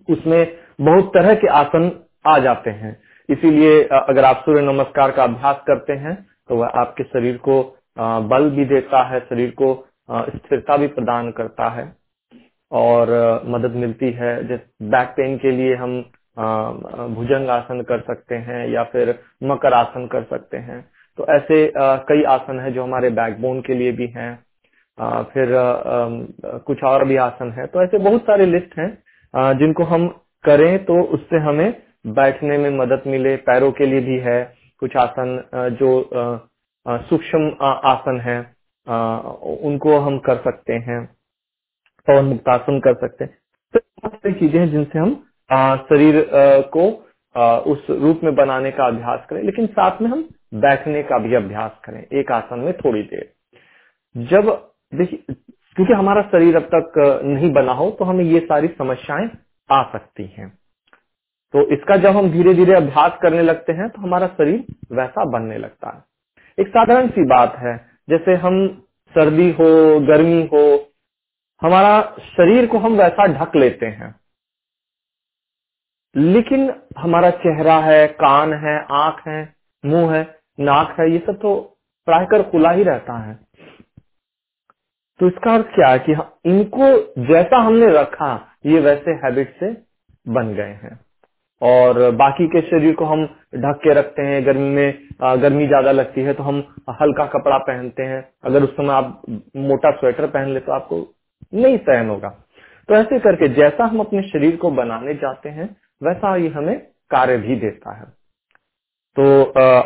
[0.09, 1.91] उसमें बहुत तरह के आसन
[2.27, 2.95] आ जाते हैं।
[3.29, 6.15] इसीलिए अगर आप सूर्य नमस्कार का अभ्यास करते हैं
[6.49, 7.61] तो वह आपके शरीर को
[7.97, 9.73] बल भी देता है, शरीर को
[10.09, 11.93] स्थिरता भी प्रदान करता है।
[12.71, 13.09] और
[13.47, 16.03] मदद मिलती है। जैसे बैक पेन के लिए हम
[16.37, 20.81] भुजंग आसन कर सकते हैं या फिर मकर आसन कर सकते हैं।
[21.17, 24.33] तो ऐसे कई आसन है जो हमारे बैकबोन के लिए भी हैं।
[25.27, 25.49] फिर
[26.67, 30.07] कुछ और भी आसन है। तो ऐसे बहुत सारे लिस्ट हैं जिनको हम
[30.45, 31.73] करें तो उससे हमें
[32.09, 34.43] बैठने में मदद मिले, पैरों के लिए भी है।
[34.81, 35.89] कुछ आसन जो
[36.85, 37.49] सूक्ष्म
[37.85, 38.39] आसन है
[39.63, 41.03] उनको हम कर सकते हैं,
[42.07, 43.37] पवन मुक्तासन कर सकते हैं।
[43.73, 46.23] तो बहुत सारी चीज़ें हैं जिनसे हम शरीर
[46.73, 46.87] को
[47.65, 51.71] उस रूप में बनाने का अभ्यास करें, लेकिन साथ में हम बैठने का भी अभ्यास
[51.85, 53.31] करें, एक आसन में थोड़ी देर।
[54.15, 54.49] जब,
[54.93, 55.35] देखिए,
[55.77, 56.93] क्योंकि हमारा शरीर अब तक
[57.25, 59.29] नहीं बना हो तो हमें ये सारी समस्याएँ
[59.69, 60.49] आ सकती हैं।
[61.53, 65.57] तो इसका जब हम धीरे धीरे अभ्यास करने लगते हैं तो हमारा शरीर वैसा बनने
[65.57, 66.03] लगता है।
[66.57, 67.77] एक साधारण सी बात है,
[68.09, 68.67] जैसे हम
[69.15, 70.91] सर्दी हो, गर्मी हो,
[71.61, 74.13] हमारा शरीर को हम वैसा ढक लेते हैं।
[76.15, 79.53] लेकिन हमारा चेहरा है, कान है, आँख है,
[79.83, 80.23] मुँह है,
[80.59, 81.55] नाक है, ये सब तो
[82.07, 83.33] प्रायकर खुला ही रहता है।
[85.19, 86.11] तो इसका अर्थ क्या है कि
[86.45, 86.87] इनको
[87.25, 88.33] जैसा हमने रखा,
[88.65, 89.71] ये वैसे हैबिट से
[90.25, 90.99] बन गए हैं।
[91.61, 93.23] और बाकी के शरीर को हम
[93.55, 96.57] ढक के रखते हैं, गर्मी में गर्मी ज़्यादा लगती है तो हम
[97.01, 99.21] हल्का कपड़ा पहनते हैं। अगर उस समय आप
[99.57, 100.99] मोटा स्वेटर पहन ले तो आपको
[101.53, 102.29] नहीं सहन होगा।
[102.89, 106.77] तो ऐसे करके जैसा हम अपने शरीर को बनाने जाते हैं वैसा ही हमें
[107.11, 108.05] कार्य भी देता है।
[109.17, 109.43] तो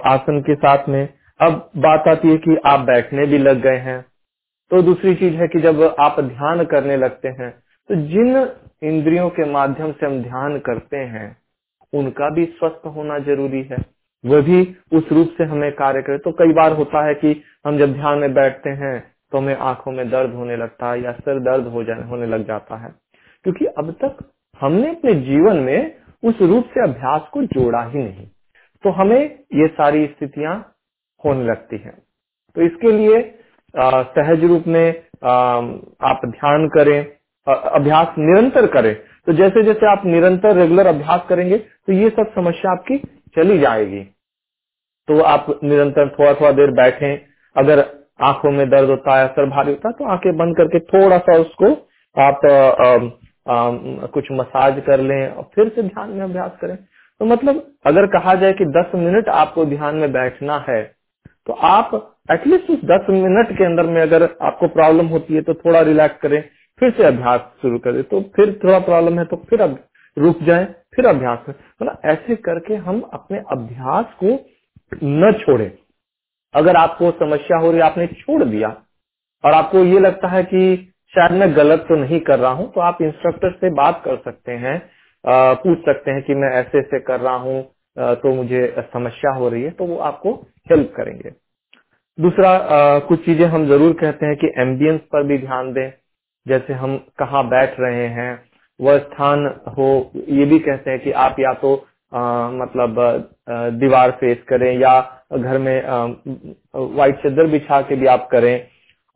[0.09, 1.07] आसन के साथ में
[1.39, 4.01] अब बात आती है कि आप बैठने भी लग गए हैं।
[4.71, 7.49] तो दूसरी चीज़ है कि जब आप ध्यान करने लगते हैं
[7.89, 8.35] तो जिन
[8.83, 11.37] इंद्रियों के माध्यम से हम ध्यान करते हैं,
[11.93, 13.77] उनका भी स्वस्थ होना ज़रूरी है।
[14.23, 14.61] वह भी
[14.93, 18.17] उस रूप से हमें कार्य करे। तो कई बार होता है कि हम जब ध्यान
[18.19, 18.99] में बैठते हैं
[19.31, 22.45] तो हमें आँखों में दर्द होने लगता है या सिर दर्द हो जाने, होने लग
[22.47, 22.89] जाता है।
[23.45, 24.23] क्योंकि अब तक
[24.59, 28.25] हमने अपने जीवन में उस रूप से अभ्यास को जोड़ा ही नहीं।
[28.83, 29.21] तो हमें
[29.55, 30.55] ये सारी स्थितियाँ
[31.23, 31.97] होने लगती हैं।
[32.55, 33.21] तो इसके लिए
[33.73, 34.89] सहज रूप में
[35.23, 36.99] आप ध्यान करें
[37.47, 38.93] अभ्यास निरंतर करें।
[39.27, 42.97] तो जैसे जैसे आप निरंतर रेगुलर अभ्यास करेंगे तो ये सब समस्या आपकी
[43.35, 44.03] चली जाएगी।
[45.07, 47.19] तो आप निरंतर थोड़ा थोड़ा देर बैठें।
[47.55, 47.79] अगर
[48.21, 51.37] आँखों में दर्द होता है सर भारी होता है तो आँखें बंद करके थोड़ा सा
[51.39, 51.71] उसको
[52.15, 52.97] आप आ, आ,
[53.45, 58.33] कुछ मसाज कर लें, और फिर से ध्यान में अभ्यास करें। तो मतलब अगर कहा
[58.35, 60.81] जाए कि 10 मिनट आपको ध्यान में बैठना है
[61.47, 61.91] तो आप
[62.31, 66.21] एटलीस्ट उस 10 मिनट के अंदर में अगर आपको प्रॉब्लम होती है तो थोड़ा रिलैक्स
[66.21, 66.41] करें,
[66.81, 69.77] फिर से अभ्यास शुरू करें। तो फिर थोड़ा प्रॉब्लम है तो फिर अब
[70.17, 70.65] रुक जाए,
[70.95, 74.37] फिर अभ्यास करें। मतलब ऐसे करके हम अपने अभ्यास को
[75.03, 75.71] न छोड़े।
[76.53, 78.69] अगर आपको समस्या हो रही आपने छोड़ दिया,
[79.43, 82.81] और आपको ये लगता है कि शायद मैं गलत तो नहीं कर रहा हूँ तो
[82.81, 84.77] आप इंस्ट्रक्टर से बात कर सकते हैं
[85.63, 87.61] पूछ सकते हैं कि मैं ऐसे ऐसे कर रहा हूँ
[88.17, 88.61] तो मुझे
[88.93, 90.33] समस्या हो रही है तो वो आपको
[90.71, 91.31] हेल्प करेंगे।
[92.17, 92.51] दूसरा
[93.07, 95.91] कुछ चीज़ें हम ज़रूर कहते हैं कि एम्बियंस पर भी ध्यान दें।
[96.45, 98.31] जैसे हम कहाँ बैठ रहे हैं
[98.79, 99.45] वह स्थान
[99.77, 99.87] हो
[100.29, 101.75] ये भी कहते हैं कि आप या तो
[102.11, 102.95] आ, मतलब
[103.79, 104.99] दीवार फेस करें या
[105.33, 105.75] घर में
[106.75, 108.55] व्हाइट चादर बिछा के भी आप करें।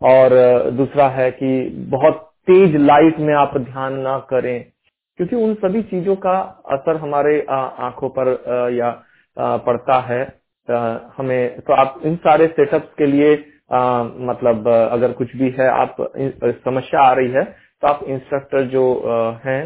[0.04, 0.34] और
[0.74, 1.50] दूसरा है कि
[1.92, 4.64] बहुत तेज लाइट में आप ध्यान ना करें
[5.20, 6.38] क्योंकि उन सभी चीज़ों का
[6.74, 8.30] असर हमारे आँखों पर
[8.74, 8.92] या
[9.38, 10.22] पड़ता है।
[11.18, 13.34] हमें तो आप इन सारे सेटअप्स के लिए
[13.74, 15.96] आ, मतलब अगर कुछ भी है आप
[16.66, 18.84] समस्या आ रही है तो आप इंस्ट्रक्टर जो
[19.46, 19.62] हैं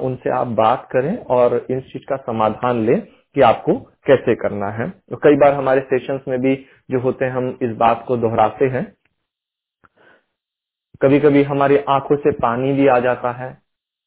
[0.00, 3.74] उनसे आप बात करें और इस चीज़ का समाधान लें कि आपको
[4.06, 6.54] कैसे करना है। तो कई बार हमारे सेशंस में भी
[6.90, 8.84] जो होते हैं हम इस बात को दोहराते हैं
[11.02, 13.52] कभी कभी हमारी आँखों से पानी भी आ जाता है।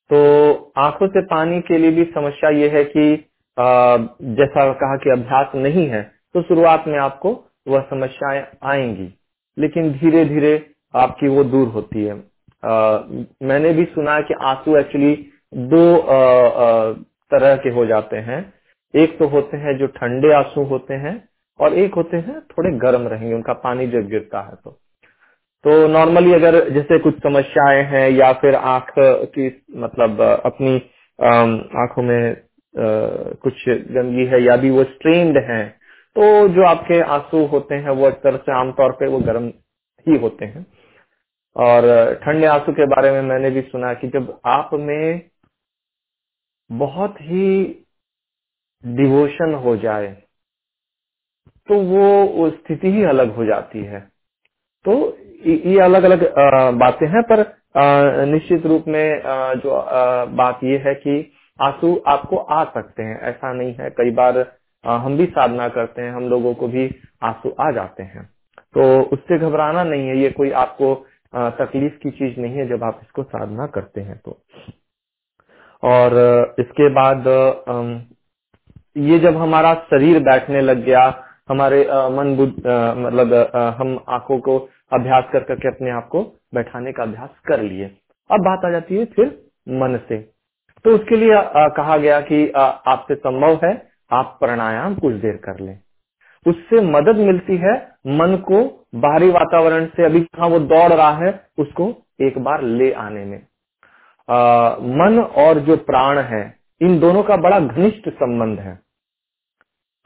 [0.10, 3.04] तो आँखों से पानी के लिए भी समस्या ये है कि
[3.58, 6.02] जैसा कहा कि अभ्यास नहीं है
[6.36, 7.32] तो शुरुआत में आपको
[7.68, 9.14] वह समस्याएँ आएँगी।
[9.58, 10.54] लेकिन धीरे धीरे
[10.94, 12.14] आपकी वो दूर होती है।
[12.64, 13.00] आ,
[13.44, 15.16] मैंने भी सुना है कि आँसू एक्चुअली
[15.54, 16.92] दो आ, आ,
[17.32, 18.42] तरह के हो जाते हैं।
[18.94, 21.16] एक तो होते हैं जो ठंडे आँसू होते हैं
[21.60, 24.78] और एक होते हैं थोड़े गर्म रहेंगे उनका पानी जब गिरता है तो।
[25.66, 29.48] तो नॉर्मली अगर जैसे कुछ समस्याएँ हैं या फिर आँख की
[29.80, 30.76] मतलब अपनी
[31.20, 32.36] आँखों में
[33.44, 35.64] कुछ गंदगी है या भी वो स्ट्रेन्ड हैं
[36.16, 39.48] तो जो आपके आँसू होते हैं वो अक्सर से आमतौर पे वो गर्म
[40.08, 40.66] ही होते हैं।
[41.56, 41.86] और
[42.24, 45.22] ठंडे आँसू के बारे में मैंने भी सुना कि जब आप में
[46.70, 47.48] बहुत ही
[48.84, 50.08] डिवोशन हो जाए
[51.70, 54.00] तो वो स्थिति ही अलग हो जाती है।
[54.86, 54.96] तो
[55.48, 56.24] ये अलग अलग
[56.80, 57.46] बातें हैं, पर
[58.28, 59.22] निश्चित रूप में
[59.58, 59.76] जो
[60.38, 61.16] बात ये है कि
[61.60, 64.38] आँसू आपको आ सकते हैं। ऐसा नहीं है। कई बार
[64.84, 66.90] हम भी साधना करते हैं, हम लोगों को भी
[67.24, 68.24] आँसू आ जाते हैं।
[68.74, 70.94] तो उससे घबराना नहीं है। ये कोई आपको
[71.36, 74.38] तकलीफ़ की चीज़ नहीं है जब आप इसको साधना करते हैं तो।
[75.84, 77.28] और, इसके बाद
[78.98, 81.10] ये जब हमारा शरीर बैठने लग गया
[81.50, 81.82] हमारे
[82.12, 82.54] मन बुद्ध
[82.98, 83.34] मतलब
[83.80, 84.58] हम आँखों को
[84.92, 86.22] अभ्यास कर करके अपने आप को
[86.56, 87.86] बैठाने का अभ्यास कर लिए।
[88.30, 89.28] अब बात आ जाती है फिर
[89.76, 90.18] मन से।
[90.86, 91.42] तो उसके लिए
[91.78, 93.72] कहा गया कि आपसे संभव है
[94.12, 95.78] आप प्राणायाम कुछ देर कर लें।
[96.46, 97.74] उससे मदद मिलती है
[98.14, 98.64] मन को
[98.96, 103.42] बाहरी वातावरण से। अभी कहा वो दौड़ रहा है उसको एक बार ले आने में।
[104.28, 106.44] आ, मन और जो प्राण है
[106.82, 108.78] इन दोनों का बड़ा घनिष्ठ संबंध है।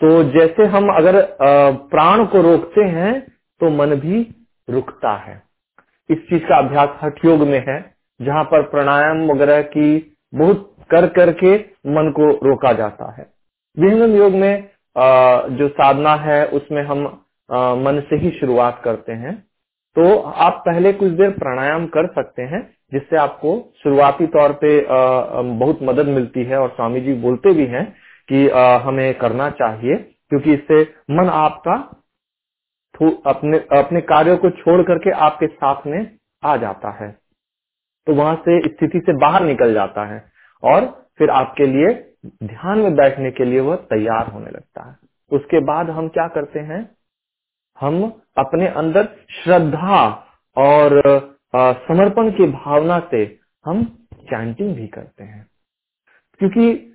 [0.01, 1.21] तो जैसे हम अगर
[1.89, 3.19] प्राण को रोकते हैं
[3.61, 4.21] तो मन भी
[4.67, 5.41] रुकता है।
[6.09, 7.79] इस चीज़ का अभ्यास हठ योग में है,
[8.19, 11.55] जहाँ पर प्राणायाम वगैरह की बहुत कर करके
[11.89, 13.25] मन को रोका जाता है।
[13.77, 14.69] विहंगम योग में
[15.57, 17.03] जो साधना है, उसमें हम
[17.79, 19.35] मन से ही शुरुआत करते हैं।
[19.95, 22.61] तो आप पहले कुछ देर प्राणायाम कर सकते हैं,
[22.93, 27.85] जिससे आपको शुरुआती तौर पे बहुत मदद मिलती है और स्वामी जी बोलते भी हैं
[28.29, 29.95] कि आ, हमें करना चाहिए
[30.29, 31.75] क्योंकि इससे मन आपका
[33.27, 37.11] अपने अपने कार्यों को छोड़ करके आपके साथ में आ जाता है।
[38.07, 40.31] तो वहाँ से स्थिति से बाहर निकल जाता है
[40.63, 42.13] और फिर आपके लिए
[42.43, 44.97] ध्यान में बैठने के लिए वह तैयार होने लगता है।
[45.31, 46.89] उसके बाद हम क्या करते हैं?
[47.79, 49.09] हम अपने अंदर
[49.43, 51.01] श्रद्धा और
[51.55, 53.83] समर्पण की भावना से हम
[54.15, 55.47] चैंटिंग भी करते हैं।
[56.39, 56.92] क्योंकि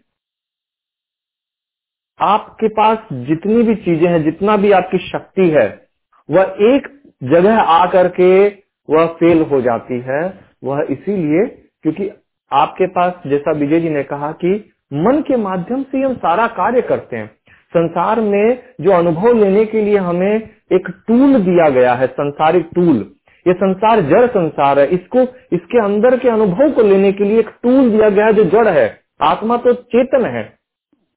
[2.20, 5.86] आपके पास जितनी भी चीज़ें हैं, जितना भी आपकी शक्ति है,
[6.30, 6.88] वह एक
[7.24, 8.48] जगह आकर के
[8.88, 11.46] वह फेल हो जाती है। वह इसीलिए
[11.82, 12.10] क्योंकि
[12.52, 16.82] आपके पास, जैसा विजय जी ने कहा कि मन के माध्यम से हम सारा कार्य
[16.82, 17.30] करते हैं।
[17.70, 20.36] संसार में जो अनुभव लेने के लिए हमें
[20.72, 23.14] एक टूल दिया गया है, संसारिक टूल
[23.46, 25.20] ये संसार जड़ संसार है। इसको,
[25.52, 28.68] इसके अंदर के अनुभव को लेने के लिए एक टूल दिया गया है जो जड़
[28.68, 30.57] है। आत्मा तो चेतन है।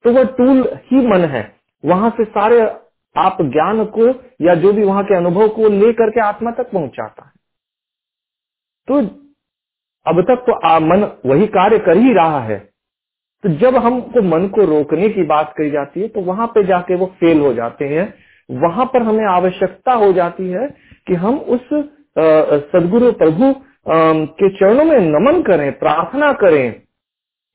[0.06, 1.44] तो वह टूल ही मन है।
[1.84, 2.62] वहाँ से सारे
[3.16, 4.08] आप ज्ञान को
[4.42, 7.32] या जो भी वहाँ के अनुभव को लेकर के आत्मा तक पहुंचाता है।
[8.88, 9.00] तो
[10.06, 12.58] अब तक तो आ, मन वही कार्य कर ही रहा है।
[13.44, 16.96] तो जब हमको मन को रोकने की बात कही जाती है तो वहाँ पे जाके
[16.96, 18.14] वो फेल हो जाते हैं।
[18.50, 20.68] वहाँ पर हमें आवश्यकता हो जाती है
[21.08, 21.68] कि हम उस
[22.72, 23.54] सदगुरु प्रभु
[23.88, 26.82] के चरणों में नमन करें प्रार्थना करें।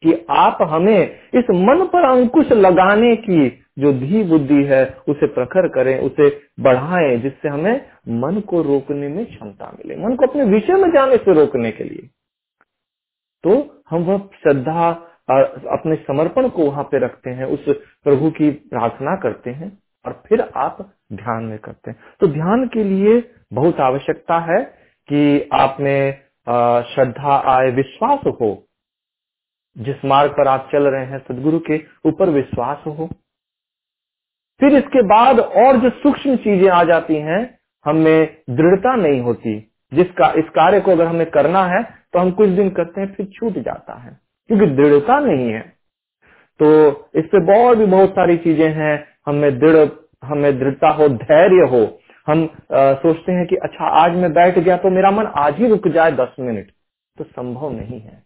[0.06, 1.00] कि आप हमें
[1.34, 3.48] इस मन पर अंकुश लगाने की
[3.78, 6.28] जो धी बुद्धि है, उसे प्रखर करें, उसे
[6.60, 7.74] बढ़ाएँ, जिससे हमें
[8.20, 11.84] मन को रोकने में क्षमता मिले। मन को अपने विषय में जाने से रोकने के
[11.84, 12.08] लिए।
[13.44, 14.88] तो हम वह श्रद्धा
[15.72, 17.64] अपने समर्पण को वहाँ पे रखते हैं, उस
[18.04, 19.72] प्रभु की प्रार्थना करते हैं
[20.04, 20.78] और फिर आप
[21.12, 24.62] ध्यान में करते हैं। तो ध्यान के लिए बहुत आवश्यकता है
[25.08, 28.65] कि आप में श्रद्धा आए विश्वास हो
[29.76, 33.08] जिस मार्ग पर आप चल रहे हैं सदगुरु के ऊपर विश्वास हो।
[34.60, 37.40] फिर इसके बाद और जो सूक्ष्म चीज़ें आ जाती हैं
[37.86, 39.58] हमें दृढ़ता नहीं होती।
[39.92, 43.26] जिसका इस कार्य को अगर हमें करना है तो हम कुछ दिन करते हैं फिर
[43.34, 44.10] छूट जाता है
[44.50, 45.60] क्योंकि दृढ़ता नहीं है।
[46.60, 46.68] तो
[47.18, 48.96] इससे बहुत भी बहुत सारी चीज़ें हैं
[49.26, 49.88] हमें दृढ़
[50.24, 51.82] हमें दृढ़ता हो धैर्य हो।
[52.26, 55.68] हम आ, सोचते हैं कि अच्छा आज मैं बैठ गया तो मेरा मन आज ही
[55.68, 56.70] रुक जाए दस मिनट।
[57.18, 58.22] तो संभव नहीं है।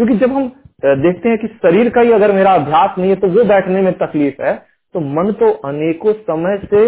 [0.00, 0.46] क्योंकि जब हम
[0.84, 3.92] देखते हैं कि शरीर का ही अगर मेरा अभ्यास नहीं है तो वो बैठने में
[3.98, 4.54] तकलीफ़ है
[4.94, 6.80] तो मन तो अनेकों समय से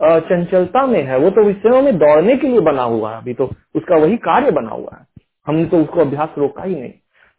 [0.00, 3.44] चंचलता में है। वो तो विषयों में दौड़ने के लिए बना हुआ है अभी तो।
[3.74, 5.04] उसका वही कार्य बना हुआ है।
[5.46, 6.92] हमने तो उसको अभ्यास रोका ही नहीं।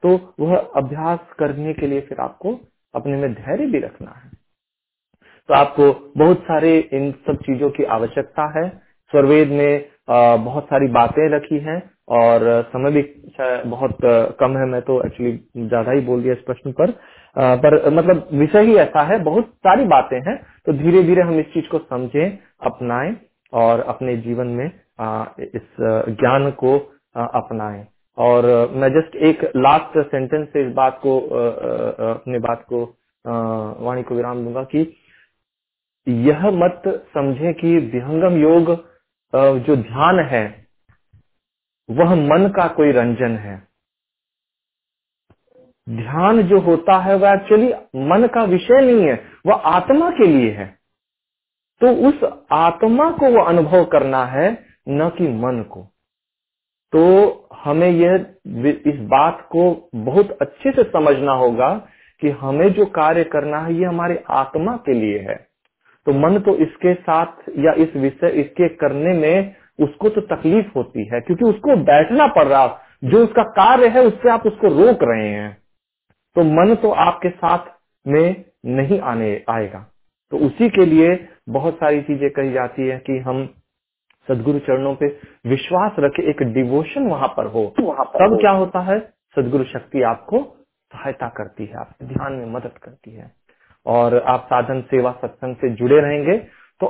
[0.03, 2.59] तो वह अभ्यास करने के लिए फिर आपको
[2.93, 4.31] अपने में धैर्य भी रखना है।
[5.49, 8.67] तो आपको बहुत सारे इन सब चीज़ों की आवश्यकता है।
[9.13, 9.89] स्वरवेद में
[10.43, 11.79] बहुत सारी बातें रखी हैं।
[12.09, 13.01] और समय भी
[13.67, 13.97] बहुत
[14.39, 16.91] कम है, मैं तो एक्चुअली ज़्यादा ही बोल दिया इस प्रश्न पर।
[17.35, 20.35] पर मतलब विषय ही ऐसा है, बहुत सारी बातें हैं
[20.65, 23.15] तो धीरे धीरे हम इस चीज़ को समझें, अपनाएँ
[23.53, 26.77] और अपने जीवन में इस ज्ञान को
[27.15, 27.85] अपनाएँ।
[28.17, 28.45] और
[28.75, 31.19] मैं जस्ट एक लास्ट सेंटेंस से इस बात को
[32.05, 32.83] अपने बात को
[33.85, 34.79] वाणी को विराम दूँगा कि
[36.07, 36.81] यह मत
[37.13, 38.71] समझे कि विहंगम योग
[39.65, 40.43] जो ध्यान है
[41.89, 43.57] वह मन का कोई रंजन है।
[45.87, 47.67] ध्यान जो होता है वह एक्चुअली
[48.09, 50.65] मन का विषय नहीं है, वह आत्मा के लिए है।
[51.81, 54.51] तो उस आत्मा को वह अनुभव करना है,
[54.89, 55.81] न कि मन को।
[56.93, 58.13] तो हमें यह
[58.87, 61.73] इस बात को बहुत अच्छे से समझना होगा
[62.21, 65.35] कि हमें जो कार्य करना है ये हमारे आत्मा के लिए है।
[66.07, 71.05] तो मन तो इसके साथ या इस विषय, इसके करने में उसको तो तकलीफ़ होती
[71.05, 72.67] है क्योंकि उसको बैठना पड़ रहा
[73.03, 75.57] जो उसका कार्य है उससे आप उसको रोक रहे हैं।
[76.35, 77.65] तो मन तो आपके साथ
[78.05, 79.85] में नहीं आने आएगा।
[80.31, 83.45] तो उसी के लिए बहुत सारी चीज़ें कही जाती है कि हम
[84.27, 85.07] सदगुरु चरणों पे
[85.45, 88.99] विश्वास रखे एक डिवोशन वहाँ पर हो। वहाँ पर तब हो। क्या होता है?
[89.35, 90.43] सदगुरु शक्ति आपको
[90.91, 93.31] सहायता करती है आपके ध्यान में मदद करती है।
[93.85, 96.37] और आप साधन सेवा सत्संग से जुड़े रहेंगे
[96.81, 96.87] तो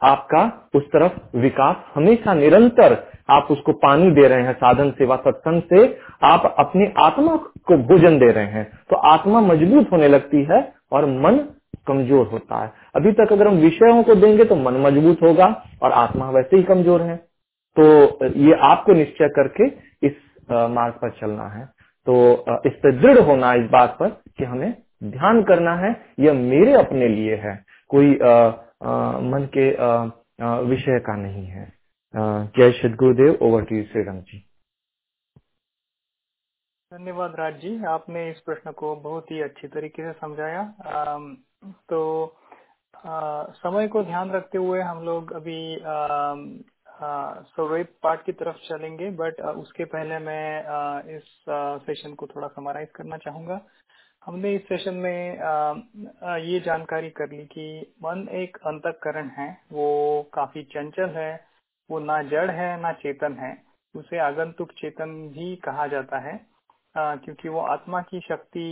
[0.00, 0.42] आपका
[0.74, 2.96] उस तरफ़ विकास हमेशा निरंतर
[3.30, 5.84] आप उसको पानी दे रहे हैं, साधन, सेवा, सत्संग से
[6.24, 7.36] आप अपनी आत्मा
[7.66, 10.60] को भोजन दे रहे हैं। तो आत्मा मज़बूत होने लगती है
[10.92, 11.38] और मन
[11.86, 15.46] कमज़ोर होता है। अभी तक अगर हम विषयों को देंगे तो मन मज़बूत होगा
[15.82, 17.16] और आत्मा वैसे ही कमज़ोर है।
[17.76, 19.66] तो ये आपको निश्चय करके
[20.06, 20.12] इस
[20.50, 21.64] मार्ग पर चलना है।
[22.06, 22.14] तो
[22.66, 24.74] इस पर दृढ़ होना, इस बात पर कि हमें
[25.04, 27.54] ध्यान करना है। यह मेरे अपने लिए है।
[27.90, 28.14] कोई
[28.82, 29.68] मन के
[30.68, 31.64] विषय का नहीं है।
[32.14, 34.38] जय श्री गुरुदेव ओवर टू श्री राम जी।
[36.92, 40.62] धन्यवाद राज जी आपने इस प्रश्न को बहुत ही अच्छी तरीके से समझाया।
[41.88, 42.00] तो
[42.96, 45.60] आ, समय को ध्यान रखते हुए हम लोग अभी
[47.46, 51.24] सौरभ पार्ट की तरफ़ चलेंगे बट उसके पहले मैं आ, इस
[51.86, 53.60] सेशन को थोड़ा समराइज करना चाहूँगा।
[54.22, 55.38] हमने इस सेशन में
[56.42, 61.32] ये जानकारी कर ली कि मन एक अंतकरण है, वो काफ़ी चंचल है,
[61.90, 63.56] वो ना जड़ है, ना चेतन है।
[63.94, 66.40] उसे आगंतुक चेतन भी कहा जाता है
[66.94, 68.68] क्योंकि वो आत्मा की शक्ति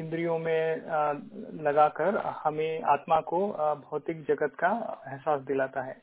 [0.00, 0.76] इंद्रियों में
[1.64, 3.46] लगाकर हमें आत्मा को
[3.82, 4.70] भौतिक जगत का
[5.08, 5.96] एहसास दिलाता है।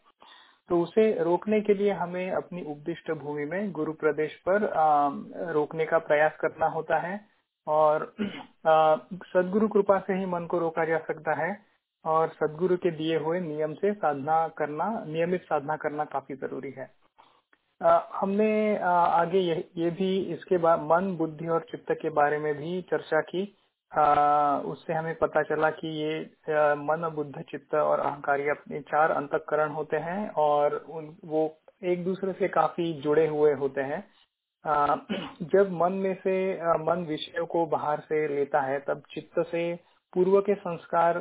[0.69, 4.69] तो उसे रोकने के लिए हमें अपनी उपदिष्ट भूमि में गुरु प्रदेश पर
[5.53, 7.19] रोकने का प्रयास करना होता है।
[7.69, 8.13] और
[9.33, 11.49] सदगुरु कृपा से ही मन को रोका जा सकता है
[12.05, 16.89] और सदगुरु के दिए हुए नियम से साधना करना नियमित साधना करना काफ़ी ज़रूरी है।
[17.81, 22.37] आ, हमने आ, आगे ये, ये भी इसके बाद मन बुद्धि और चित्त के बारे
[22.37, 23.43] में भी चर्चा की।
[23.91, 26.19] आ, उससे हमें पता चला कि ये
[26.75, 31.43] मन बुद्ध चित्त और अहंकारी अपने चार अंतकरण होते हैं और उन वो
[31.83, 34.03] एक दूसरे से काफ़ी जुड़े हुए होते हैं।
[35.53, 36.35] जब मन में से
[36.79, 39.73] मन विषयों को बाहर से लेता है, तब चित्त से
[40.13, 41.17] पूर्व के संस्कार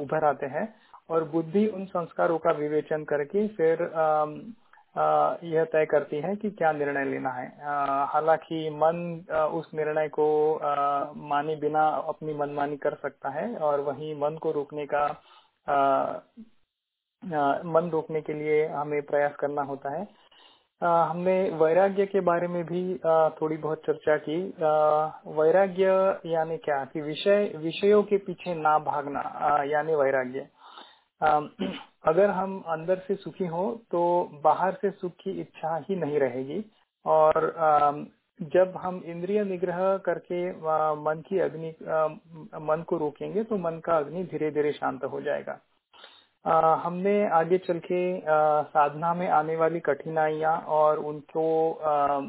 [0.00, 0.66] उभर आते हैं
[1.10, 3.82] और बुद्धि उन संस्कारों का विवेचन करके फिर
[5.44, 7.46] यह तय करती है कि क्या निर्णय लेना है।
[8.12, 9.24] हालाँकि मन
[9.54, 10.26] उस निर्णय को
[11.28, 15.06] माने बिना अपनी मनमानी कर सकता है और वहीं मन को रोकने का
[17.66, 20.06] मन रोकने के लिए हमें प्रयास करना होता है।
[20.80, 22.82] हमने वैराग्य के बारे में भी
[23.40, 24.38] थोड़ी बहुत चर्चा की।
[25.38, 25.86] वैराग्य
[26.26, 26.84] यानी क्या?
[26.84, 30.46] कि विषय, विषयों के पीछे ना भागना यानी वैराग्य।
[32.04, 34.00] अगर हम अंदर से सुखी हो तो
[34.44, 36.64] बाहर से सुख की इच्छा ही नहीं रहेगी।
[37.04, 37.52] और
[38.40, 40.50] जब हम इंद्रिय निग्रह करके
[41.00, 41.74] मन की अग्नि
[42.62, 45.58] मन को रोकेंगे तो मन का अग्नि धीरे धीरे शांत हो जाएगा।
[46.44, 48.02] हमने आगे चल के
[48.70, 52.20] साधना में आने वाली कठिनाइयाँ और उनको आ,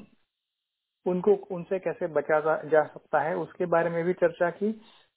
[1.06, 4.72] उनको उनसे कैसे बचा जा सकता है उसके बारे में भी चर्चा की।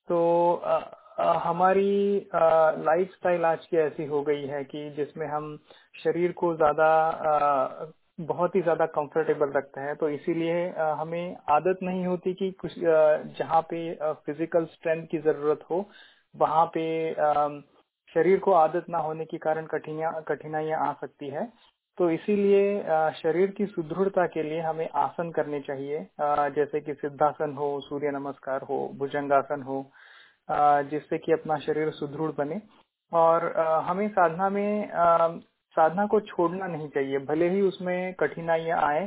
[0.08, 0.76] तो आ,
[1.20, 5.56] आ, हमारी लाइफ स्टाइल आज की ऐसी हो गई है कि जिसमें हम
[6.04, 6.88] शरीर को ज़्यादा
[8.20, 10.68] बहुत ही ज़्यादा कंफर्टेबल रखते हैं। तो इसीलिए
[11.00, 13.80] हमें आदत नहीं होती कि कुछ जहाँ पे
[14.26, 15.84] फ़िज़िकल स्ट्रेंथ की ज़रूरत हो
[16.34, 16.84] वहाँ पे
[18.14, 21.46] शरीर को आदत ना होने के कारण कठिनाइयाँ आ सकती है।
[21.98, 22.82] तो इसीलिए
[23.16, 28.62] शरीर की सुदृढ़ता के लिए हमें आसन करने चाहिए। जैसे कि सिद्धासन हो, सूर्य नमस्कार
[28.62, 29.84] हो, भुजंगासन हो
[30.90, 32.60] जिससे कि अपना शरीर सुदृढ़ बने।
[33.12, 33.44] और
[33.86, 34.88] हमें साधना में
[35.76, 39.06] साधना को छोड़ना नहीं चाहिए। भले ही उसमें कठिनाइयाँ आए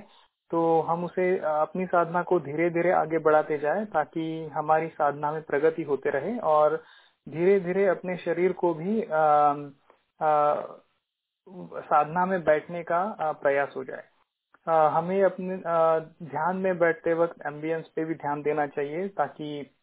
[0.51, 5.41] तो हम उसे अपनी साधना को धीरे धीरे आगे बढ़ाते जाए ताकि हमारी साधना में
[5.41, 6.76] प्रगति होते रहे और
[7.28, 9.25] धीरे धीरे अपने शरीर को भी आ,
[10.25, 10.63] आ,
[11.82, 14.03] साधना में बैठने का प्रयास हो जाए।
[14.67, 19.75] आ, हमें अपने आ, ध्यान में बैठते वक्त एम्बियंस पे भी ध्यान देना चाहिए ताकि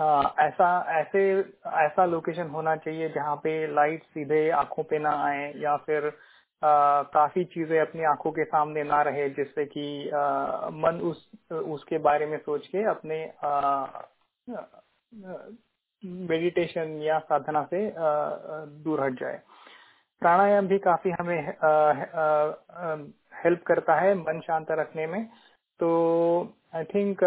[0.00, 5.52] आ, ऐसा ऐसे ऐसा लोकेशन होना चाहिए जहाँ पे लाइट सीधे आँखों पे ना आए
[5.56, 6.06] या फिर
[6.62, 10.10] आ, काफ़ी चीज़ें अपनी आँखों के सामने ना रहे जिससे कि
[10.78, 13.86] मन उस उसके बारे में सोच के अपने आ,
[16.02, 17.80] मेडिटेशन या साधना से
[18.84, 19.40] दूर हट जाए।
[20.22, 21.40] प्राणायाम भी काफ़ी हमें
[23.34, 25.24] हेल्प करता है मन शांत रखने में।
[25.80, 25.88] तो
[26.74, 27.24] आई थिंक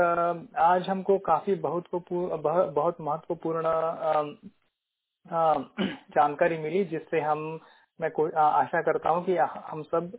[0.61, 1.99] आज हमको काफ़ी बहुत को
[2.37, 3.63] बहुत महत्वपूर्ण
[6.11, 7.59] जानकारी मिली, जिससे हम,
[7.99, 8.09] मैं
[8.41, 10.11] आशा करता हूँ कि हम सब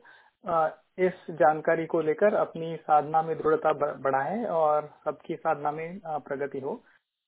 [1.00, 6.82] इस जानकारी को लेकर अपनी साधना में दृढ़ता बढ़ाएँ और सबकी साधना में प्रगति हो।